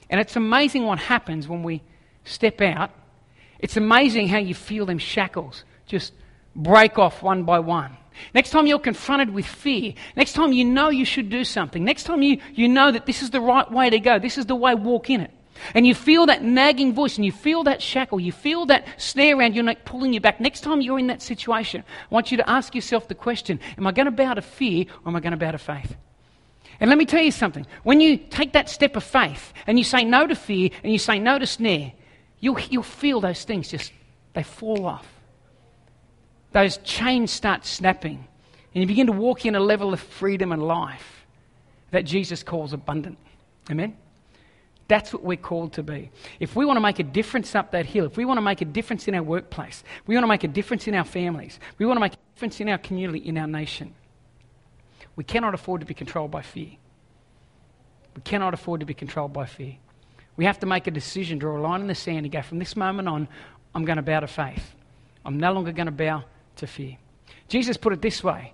And 0.09 0.21
it's 0.21 0.37
amazing 0.37 0.85
what 0.85 0.99
happens 0.99 1.49
when 1.49 1.63
we 1.63 1.83
step 2.25 2.61
out. 2.61 2.91
It's 3.59 3.77
amazing 3.77 4.29
how 4.29 4.39
you 4.39 4.55
feel 4.55 4.87
them 4.87 4.99
shackles 4.99 5.65
just 5.87 6.13
break 6.55 6.99
off 6.99 7.23
one 7.23 7.45
by 7.45 7.61
one. 7.61 7.97
Next 8.35 8.51
time 8.51 8.67
you're 8.67 8.79
confronted 8.79 9.31
with 9.31 9.47
fear, 9.47 9.93
next 10.17 10.33
time 10.33 10.53
you 10.53 10.65
know 10.65 10.89
you 10.89 11.05
should 11.05 11.29
do 11.29 11.45
something, 11.45 11.85
next 11.85 12.05
time 12.05 12.23
you, 12.23 12.41
you 12.55 12.69
know 12.69 12.91
that 12.91 13.07
this 13.07 13.23
is 13.23 13.31
the 13.31 13.41
right 13.41 13.71
way 13.71 13.91
to 13.91 14.01
go, 14.01 14.19
this 14.19 14.39
is 14.39 14.47
the 14.47 14.55
way, 14.55 14.75
walk 14.75 15.11
in 15.11 15.21
it. 15.21 15.31
And 15.75 15.87
you 15.87 15.95
feel 15.95 16.27
that 16.27 16.43
nagging 16.43 16.93
voice 16.93 17.17
and 17.17 17.25
you 17.25 17.33
feel 17.33 17.65
that 17.65 17.83
shackle, 17.83 18.21
you 18.21 18.33
feel 18.33 18.67
that 18.67 18.87
snare 18.99 19.39
around 19.39 19.55
your 19.55 19.65
neck 19.65 19.85
pulling 19.85 20.13
you 20.13 20.21
back. 20.21 20.41
Next 20.41 20.61
time 20.61 20.81
you're 20.81 20.99
in 20.99 21.07
that 21.07 21.23
situation, 21.23 21.83
I 22.11 22.15
want 22.15 22.31
you 22.31 22.37
to 22.39 22.49
ask 22.49 22.75
yourself 22.75 23.09
the 23.09 23.15
question 23.15 23.59
Am 23.79 23.87
I 23.87 23.93
going 23.93 24.07
to 24.07 24.13
bow 24.13 24.35
to 24.35 24.43
fear 24.43 24.87
or 25.05 25.09
am 25.09 25.17
I 25.17 25.21
going 25.21 25.33
to 25.33 25.39
bow 25.39 25.53
to 25.53 25.59
faith? 25.59 25.97
And 26.79 26.91
let 26.91 26.99
me 26.99 27.07
tell 27.07 27.23
you 27.23 27.31
something. 27.31 27.67
When 27.85 28.01
you 28.03 28.19
take 28.19 28.53
that 28.53 28.69
step 28.69 28.97
of 28.97 29.05
faith 29.05 29.55
and 29.67 29.79
you 29.79 29.85
say 29.85 30.05
no 30.05 30.27
to 30.27 30.35
fear 30.35 30.71
and 30.83 30.93
you 30.93 30.99
say 30.99 31.19
no 31.19 31.39
to 31.39 31.47
snare, 31.47 31.93
you'll, 32.41 32.59
you'll 32.61 32.83
feel 32.83 33.21
those 33.21 33.45
things 33.45 33.69
just, 33.69 33.93
they 34.35 34.43
fall 34.43 34.87
off. 34.87 35.07
Those 36.53 36.79
chains 36.79 37.31
start 37.31 37.67
snapping. 37.67 38.27
And 38.75 38.83
you 38.83 38.87
begin 38.87 39.07
to 39.07 39.13
walk 39.13 39.47
in 39.47 39.55
a 39.55 39.61
level 39.61 39.93
of 39.93 40.01
freedom 40.01 40.53
and 40.53 40.63
life 40.63 41.27
that 41.91 42.05
Jesus 42.05 42.43
calls 42.43 42.73
abundant. 42.73 43.19
Amen? 43.71 43.97
That's 44.89 45.13
what 45.13 45.25
we're 45.25 45.37
called 45.37 45.73
to 45.75 45.83
be. 45.83 46.11
If 46.39 46.55
we 46.55 46.65
want 46.65 46.77
to 46.77 46.81
make 46.81 46.99
a 46.99 47.03
difference 47.03 47.55
up 47.55 47.73
that 47.73 47.87
hill, 47.87 48.07
if 48.07 48.17
we 48.17 48.25
want 48.25 48.39
to 48.39 48.43
make 48.43 48.61
a 48.61 48.65
difference 48.65 49.09
in 49.09 49.15
our 49.15 49.23
workplace, 49.23 49.83
we 50.07 50.15
want 50.15 50.23
to 50.23 50.29
make 50.29 50.45
a 50.45 50.49
difference 50.49 50.87
in 50.87 50.95
our 50.95 51.05
families, 51.05 51.59
we 51.79 51.87
want 51.87 51.97
to 51.97 52.01
make 52.01 52.15
a 52.15 52.19
difference 52.35 52.61
in 52.61 52.69
our 52.69 52.79
community, 52.79 53.19
in 53.19 53.37
our 53.37 53.49
nation, 53.49 53.95
we 55.17 55.25
cannot 55.25 55.55
afford 55.55 55.81
to 55.81 55.87
be 55.87 55.95
controlled 55.95 56.31
by 56.31 56.43
fear. 56.43 56.71
We 58.15 58.23
cannot 58.23 58.55
afford 58.55 58.81
to 58.81 58.87
be 58.87 58.95
controlled 58.95 59.33
by 59.33 59.47
fear. 59.47 59.77
We 60.37 60.45
have 60.45 60.59
to 60.61 60.67
make 60.67 60.87
a 60.87 60.91
decision, 60.91 61.39
draw 61.39 61.57
a 61.57 61.61
line 61.61 61.81
in 61.81 61.87
the 61.87 61.95
sand, 61.95 62.27
and 62.27 62.33
go 62.33 62.43
from 62.43 62.59
this 62.59 62.77
moment 62.77 63.09
on, 63.09 63.29
I'm 63.75 63.85
going 63.85 63.97
to 63.97 64.03
bow 64.03 64.21
to 64.21 64.27
faith. 64.27 64.75
I'm 65.25 65.39
no 65.39 65.53
longer 65.53 65.73
going 65.73 65.87
to 65.87 65.93
bow 65.93 66.25
to 66.57 66.67
fear. 66.67 66.97
Jesus 67.49 67.77
put 67.77 67.93
it 67.93 68.03
this 68.03 68.23
way 68.23 68.53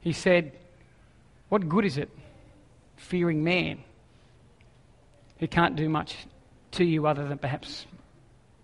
He 0.00 0.12
said, 0.12 0.52
What 1.48 1.68
good 1.68 1.84
is 1.84 1.98
it 1.98 2.10
fearing 2.96 3.42
man? 3.42 3.84
who 5.40 5.48
can't 5.48 5.74
do 5.74 5.88
much 5.88 6.16
to 6.72 6.84
you 6.84 7.06
other 7.06 7.26
than 7.26 7.38
perhaps 7.38 7.86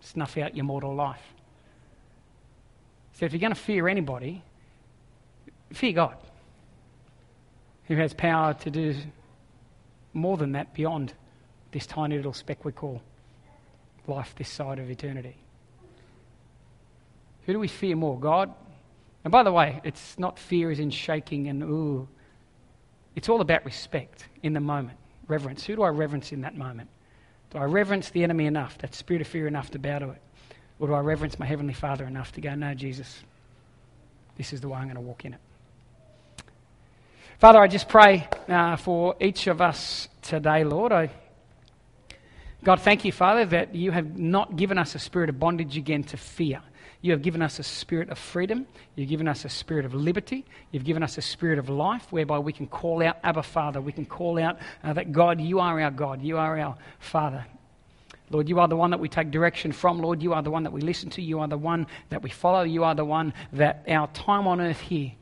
snuff 0.00 0.36
out 0.36 0.54
your 0.54 0.64
mortal 0.64 0.94
life. 0.94 1.22
So 3.14 3.24
if 3.24 3.32
you're 3.32 3.40
going 3.40 3.54
to 3.54 3.60
fear 3.60 3.88
anybody, 3.88 4.42
fear 5.72 5.92
God, 5.92 6.16
who 7.88 7.96
has 7.96 8.12
power 8.12 8.52
to 8.54 8.70
do 8.70 8.94
more 10.16 10.36
than 10.36 10.52
that 10.52 10.74
beyond 10.74 11.12
this 11.72 11.86
tiny 11.86 12.16
little 12.16 12.32
speck 12.32 12.64
we 12.64 12.72
call 12.72 13.02
life 14.06 14.34
this 14.36 14.48
side 14.48 14.78
of 14.78 14.90
eternity. 14.90 15.36
Who 17.44 17.52
do 17.52 17.58
we 17.58 17.68
fear 17.68 17.96
more? 17.96 18.18
God? 18.18 18.52
And 19.24 19.32
by 19.32 19.42
the 19.42 19.52
way, 19.52 19.80
it's 19.84 20.18
not 20.18 20.38
fear 20.38 20.70
as 20.70 20.78
in 20.78 20.90
shaking 20.90 21.48
and 21.48 21.62
ooh. 21.62 22.08
It's 23.14 23.28
all 23.28 23.40
about 23.40 23.64
respect 23.64 24.26
in 24.42 24.52
the 24.52 24.60
moment 24.60 24.98
reverence. 25.28 25.64
Who 25.64 25.76
do 25.76 25.82
I 25.82 25.88
reverence 25.88 26.32
in 26.32 26.42
that 26.42 26.56
moment? 26.56 26.88
Do 27.50 27.58
I 27.58 27.64
reverence 27.64 28.10
the 28.10 28.22
enemy 28.22 28.46
enough, 28.46 28.78
that 28.78 28.94
spirit 28.94 29.22
of 29.22 29.28
fear 29.28 29.46
enough 29.46 29.70
to 29.72 29.78
bow 29.78 29.98
to 29.98 30.10
it? 30.10 30.22
Or 30.78 30.88
do 30.88 30.94
I 30.94 31.00
reverence 31.00 31.38
my 31.38 31.46
Heavenly 31.46 31.74
Father 31.74 32.04
enough 32.04 32.32
to 32.32 32.40
go, 32.40 32.54
no, 32.54 32.74
Jesus, 32.74 33.22
this 34.36 34.52
is 34.52 34.60
the 34.60 34.68
way 34.68 34.78
I'm 34.78 34.84
going 34.84 34.96
to 34.96 35.00
walk 35.00 35.24
in 35.24 35.34
it? 35.34 35.40
Father, 37.38 37.60
I 37.60 37.66
just 37.68 37.86
pray 37.86 38.26
uh, 38.48 38.76
for 38.76 39.14
each 39.20 39.46
of 39.46 39.60
us 39.60 40.08
today, 40.22 40.64
Lord. 40.64 40.90
I, 40.90 41.10
God, 42.64 42.80
thank 42.80 43.04
you, 43.04 43.12
Father, 43.12 43.44
that 43.44 43.74
you 43.74 43.90
have 43.90 44.18
not 44.18 44.56
given 44.56 44.78
us 44.78 44.94
a 44.94 44.98
spirit 44.98 45.28
of 45.28 45.38
bondage 45.38 45.76
again 45.76 46.02
to 46.04 46.16
fear. 46.16 46.62
You 47.02 47.12
have 47.12 47.20
given 47.20 47.42
us 47.42 47.58
a 47.58 47.62
spirit 47.62 48.08
of 48.08 48.16
freedom. 48.16 48.66
You've 48.94 49.10
given 49.10 49.28
us 49.28 49.44
a 49.44 49.50
spirit 49.50 49.84
of 49.84 49.92
liberty. 49.92 50.46
You've 50.70 50.84
given 50.84 51.02
us 51.02 51.18
a 51.18 51.20
spirit 51.20 51.58
of 51.58 51.68
life 51.68 52.10
whereby 52.10 52.38
we 52.38 52.54
can 52.54 52.66
call 52.66 53.02
out 53.02 53.18
Abba 53.22 53.42
Father. 53.42 53.82
We 53.82 53.92
can 53.92 54.06
call 54.06 54.38
out 54.38 54.58
uh, 54.82 54.94
that 54.94 55.12
God, 55.12 55.38
you 55.38 55.60
are 55.60 55.78
our 55.78 55.90
God. 55.90 56.22
You 56.22 56.38
are 56.38 56.58
our 56.58 56.74
Father. 57.00 57.44
Lord, 58.30 58.48
you 58.48 58.60
are 58.60 58.66
the 58.66 58.76
one 58.76 58.92
that 58.92 58.98
we 58.98 59.10
take 59.10 59.30
direction 59.30 59.72
from. 59.72 60.00
Lord, 60.00 60.22
you 60.22 60.32
are 60.32 60.42
the 60.42 60.50
one 60.50 60.62
that 60.62 60.72
we 60.72 60.80
listen 60.80 61.10
to. 61.10 61.22
You 61.22 61.40
are 61.40 61.48
the 61.48 61.58
one 61.58 61.86
that 62.08 62.22
we 62.22 62.30
follow. 62.30 62.62
You 62.62 62.84
are 62.84 62.94
the 62.94 63.04
one 63.04 63.34
that 63.52 63.84
our 63.88 64.06
time 64.08 64.46
on 64.46 64.58
earth 64.58 64.80
here 64.80 65.12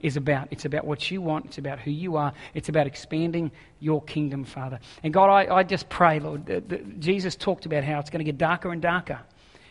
is 0.00 0.16
about. 0.16 0.48
It's 0.50 0.64
about 0.64 0.84
what 0.84 1.10
you 1.10 1.20
want. 1.20 1.46
It's 1.46 1.58
about 1.58 1.78
who 1.78 1.90
you 1.90 2.16
are. 2.16 2.32
It's 2.54 2.68
about 2.68 2.86
expanding 2.86 3.50
your 3.78 4.02
kingdom, 4.02 4.44
Father. 4.44 4.80
And 5.02 5.12
God, 5.12 5.28
I, 5.28 5.54
I 5.54 5.62
just 5.62 5.88
pray, 5.88 6.20
Lord, 6.20 6.46
that, 6.46 6.68
that 6.68 7.00
Jesus 7.00 7.36
talked 7.36 7.66
about 7.66 7.84
how 7.84 7.98
it's 7.98 8.10
going 8.10 8.24
to 8.24 8.24
get 8.24 8.38
darker 8.38 8.72
and 8.72 8.80
darker. 8.80 9.20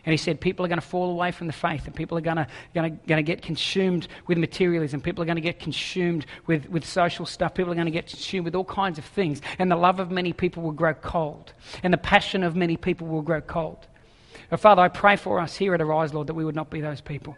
And 0.06 0.14
he 0.14 0.18
said 0.18 0.40
people 0.40 0.66
are 0.66 0.70
going 0.70 0.80
to 0.80 0.86
fall 0.86 1.12
away 1.12 1.32
from 1.32 1.48
the 1.48 1.54
faith 1.54 1.86
and 1.86 1.94
people 1.94 2.18
are 2.18 2.22
going 2.22 2.38
to, 2.38 2.48
going 2.74 2.92
to, 2.92 3.08
going 3.08 3.24
to 3.24 3.24
get 3.24 3.42
consumed 3.42 4.08
with 4.28 4.38
materialism. 4.38 5.02
People 5.02 5.22
are 5.22 5.26
going 5.26 5.36
to 5.36 5.42
get 5.42 5.60
consumed 5.60 6.26
with, 6.48 6.70
with 6.70 6.86
social 6.86 7.26
stuff. 7.26 7.54
People 7.54 7.72
are 7.72 7.76
going 7.76 7.86
to 7.86 7.92
get 7.92 8.08
consumed 8.08 8.46
with 8.46 8.56
all 8.56 8.66
kinds 8.66 8.98
of 8.98 9.06
things. 9.06 9.42
And 9.60 9.70
the 9.70 9.76
love 9.76 10.00
of 10.00 10.10
many 10.10 10.32
people 10.32 10.64
will 10.64 10.72
grow 10.72 10.94
cold. 10.94 11.54
And 11.84 11.94
the 11.94 11.98
passion 11.98 12.44
of 12.44 12.56
many 12.56 12.78
people 12.78 13.08
will 13.08 13.22
grow 13.22 13.42
cold. 13.42 13.88
But 14.50 14.62
Father, 14.62 14.82
I 14.82 14.88
pray 14.88 15.16
for 15.16 15.40
us 15.40 15.56
here 15.56 15.74
at 15.74 15.82
Arise, 15.82 16.14
Lord, 16.14 16.28
that 16.28 16.34
we 16.34 16.46
would 16.46 16.56
not 16.56 16.70
be 16.70 16.82
those 16.82 17.02
people. 17.02 17.36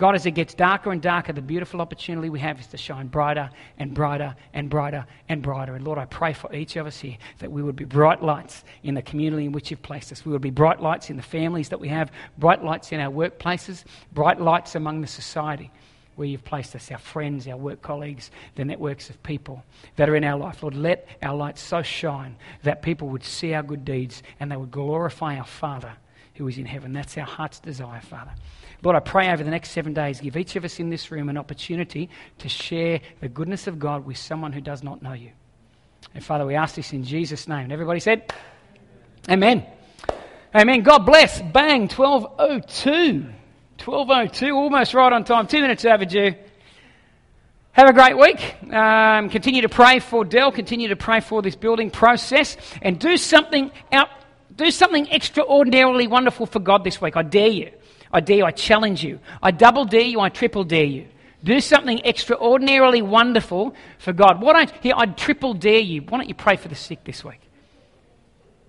God, 0.00 0.14
as 0.14 0.24
it 0.24 0.30
gets 0.30 0.54
darker 0.54 0.92
and 0.92 1.02
darker, 1.02 1.34
the 1.34 1.42
beautiful 1.42 1.82
opportunity 1.82 2.30
we 2.30 2.40
have 2.40 2.58
is 2.58 2.66
to 2.68 2.78
shine 2.78 3.08
brighter 3.08 3.50
and 3.76 3.92
brighter 3.92 4.34
and 4.54 4.70
brighter 4.70 5.04
and 5.28 5.42
brighter. 5.42 5.74
And 5.74 5.84
Lord, 5.84 5.98
I 5.98 6.06
pray 6.06 6.32
for 6.32 6.50
each 6.54 6.76
of 6.76 6.86
us 6.86 6.98
here 6.98 7.18
that 7.40 7.52
we 7.52 7.62
would 7.62 7.76
be 7.76 7.84
bright 7.84 8.22
lights 8.22 8.64
in 8.82 8.94
the 8.94 9.02
community 9.02 9.44
in 9.44 9.52
which 9.52 9.70
you've 9.70 9.82
placed 9.82 10.10
us. 10.10 10.24
We 10.24 10.32
would 10.32 10.40
be 10.40 10.48
bright 10.48 10.80
lights 10.80 11.10
in 11.10 11.18
the 11.18 11.22
families 11.22 11.68
that 11.68 11.80
we 11.80 11.88
have, 11.88 12.10
bright 12.38 12.64
lights 12.64 12.92
in 12.92 13.00
our 13.00 13.12
workplaces, 13.12 13.84
bright 14.14 14.40
lights 14.40 14.74
among 14.74 15.02
the 15.02 15.06
society 15.06 15.70
where 16.16 16.26
you've 16.26 16.46
placed 16.46 16.74
us, 16.74 16.90
our 16.90 16.96
friends, 16.96 17.46
our 17.46 17.58
work 17.58 17.82
colleagues, 17.82 18.30
the 18.54 18.64
networks 18.64 19.10
of 19.10 19.22
people 19.22 19.62
that 19.96 20.08
are 20.08 20.16
in 20.16 20.24
our 20.24 20.38
life. 20.38 20.62
Lord, 20.62 20.76
let 20.76 21.08
our 21.22 21.36
light 21.36 21.58
so 21.58 21.82
shine 21.82 22.36
that 22.62 22.80
people 22.80 23.08
would 23.08 23.22
see 23.22 23.52
our 23.52 23.62
good 23.62 23.84
deeds 23.84 24.22
and 24.40 24.50
they 24.50 24.56
would 24.56 24.70
glorify 24.70 25.36
our 25.36 25.44
Father 25.44 25.92
who 26.36 26.48
is 26.48 26.56
in 26.56 26.64
heaven. 26.64 26.94
That's 26.94 27.18
our 27.18 27.26
heart's 27.26 27.60
desire, 27.60 28.00
Father. 28.00 28.32
Lord, 28.82 28.96
I 28.96 29.00
pray 29.00 29.30
over 29.30 29.44
the 29.44 29.50
next 29.50 29.70
seven 29.70 29.92
days, 29.92 30.20
give 30.20 30.36
each 30.36 30.56
of 30.56 30.64
us 30.64 30.80
in 30.80 30.90
this 30.90 31.10
room 31.10 31.28
an 31.28 31.36
opportunity 31.36 32.08
to 32.38 32.48
share 32.48 33.00
the 33.20 33.28
goodness 33.28 33.66
of 33.66 33.78
God 33.78 34.06
with 34.06 34.16
someone 34.16 34.52
who 34.52 34.60
does 34.60 34.82
not 34.82 35.02
know 35.02 35.12
you. 35.12 35.30
And 36.14 36.24
Father, 36.24 36.46
we 36.46 36.54
ask 36.54 36.74
this 36.74 36.92
in 36.92 37.04
Jesus' 37.04 37.46
name. 37.46 37.64
And 37.64 37.72
everybody 37.72 38.00
said, 38.00 38.32
Amen. 39.28 39.66
Amen. 40.54 40.82
God 40.82 41.00
bless. 41.00 41.40
Bang, 41.40 41.88
1202. 41.88 43.26
1202, 43.84 44.50
almost 44.50 44.94
right 44.94 45.12
on 45.12 45.24
time. 45.24 45.46
Two 45.46 45.60
minutes 45.60 45.84
overdue. 45.84 46.34
Have 47.72 47.88
a 47.88 47.92
great 47.92 48.18
week. 48.18 48.72
Um, 48.72 49.30
continue 49.30 49.62
to 49.62 49.68
pray 49.68 50.00
for 50.00 50.24
Dell. 50.24 50.50
Continue 50.50 50.88
to 50.88 50.96
pray 50.96 51.20
for 51.20 51.40
this 51.40 51.54
building 51.54 51.90
process. 51.90 52.56
And 52.82 52.98
do 52.98 53.16
something 53.16 53.70
out 53.92 54.08
Do 54.56 54.70
something 54.70 55.08
extraordinarily 55.08 56.06
wonderful 56.06 56.44
for 56.44 56.58
God 56.58 56.84
this 56.84 57.00
week. 57.00 57.16
I 57.16 57.22
dare 57.22 57.48
you. 57.48 57.70
I 58.12 58.20
dare 58.20 58.38
you. 58.38 58.44
I 58.44 58.50
challenge 58.50 59.04
you. 59.04 59.20
I 59.42 59.50
double 59.50 59.84
dare 59.84 60.00
you. 60.00 60.20
I 60.20 60.28
triple 60.28 60.64
dare 60.64 60.84
you. 60.84 61.06
Do 61.42 61.60
something 61.60 62.00
extraordinarily 62.04 63.02
wonderful 63.02 63.74
for 63.98 64.12
God. 64.12 64.42
Why 64.42 64.52
don't, 64.52 64.70
here, 64.82 64.94
I'd 64.96 65.16
triple 65.16 65.54
dare 65.54 65.78
you. 65.78 66.02
Why 66.02 66.18
don't 66.18 66.28
you 66.28 66.34
pray 66.34 66.56
for 66.56 66.68
the 66.68 66.74
sick 66.74 67.02
this 67.04 67.24
week? 67.24 67.40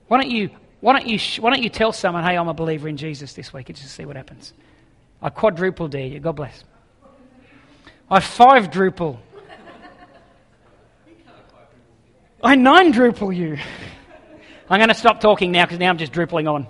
Why 0.08 0.22
don't 0.22 0.32
you, 0.32 0.50
why 0.80 0.94
don't 0.94 1.08
you, 1.08 1.20
why 1.42 1.50
don't 1.50 1.64
you 1.64 1.70
tell 1.70 1.92
someone, 1.92 2.24
hey, 2.24 2.38
I'm 2.38 2.48
a 2.48 2.54
believer 2.54 2.88
in 2.88 2.98
Jesus 2.98 3.34
this 3.34 3.52
week 3.52 3.70
and 3.70 3.78
just 3.78 3.94
see 3.94 4.06
what 4.06 4.16
happens? 4.16 4.54
I 5.22 5.30
quadruple 5.30 5.88
dare 5.88 6.06
you. 6.06 6.20
God 6.20 6.36
bless. 6.38 6.64
I 8.10 8.20
five 8.20 8.70
druple. 8.72 9.20
I 12.44 12.56
nine 12.56 12.92
druple 12.92 13.36
you. 13.36 13.58
I'm 14.70 14.80
going 14.80 14.90
to 14.90 14.96
stop 14.96 15.20
talking 15.20 15.52
now 15.52 15.66
because 15.66 15.80
now 15.80 15.90
I'm 15.90 15.98
just 15.98 16.12
drupling 16.12 16.48
on. 16.48 16.68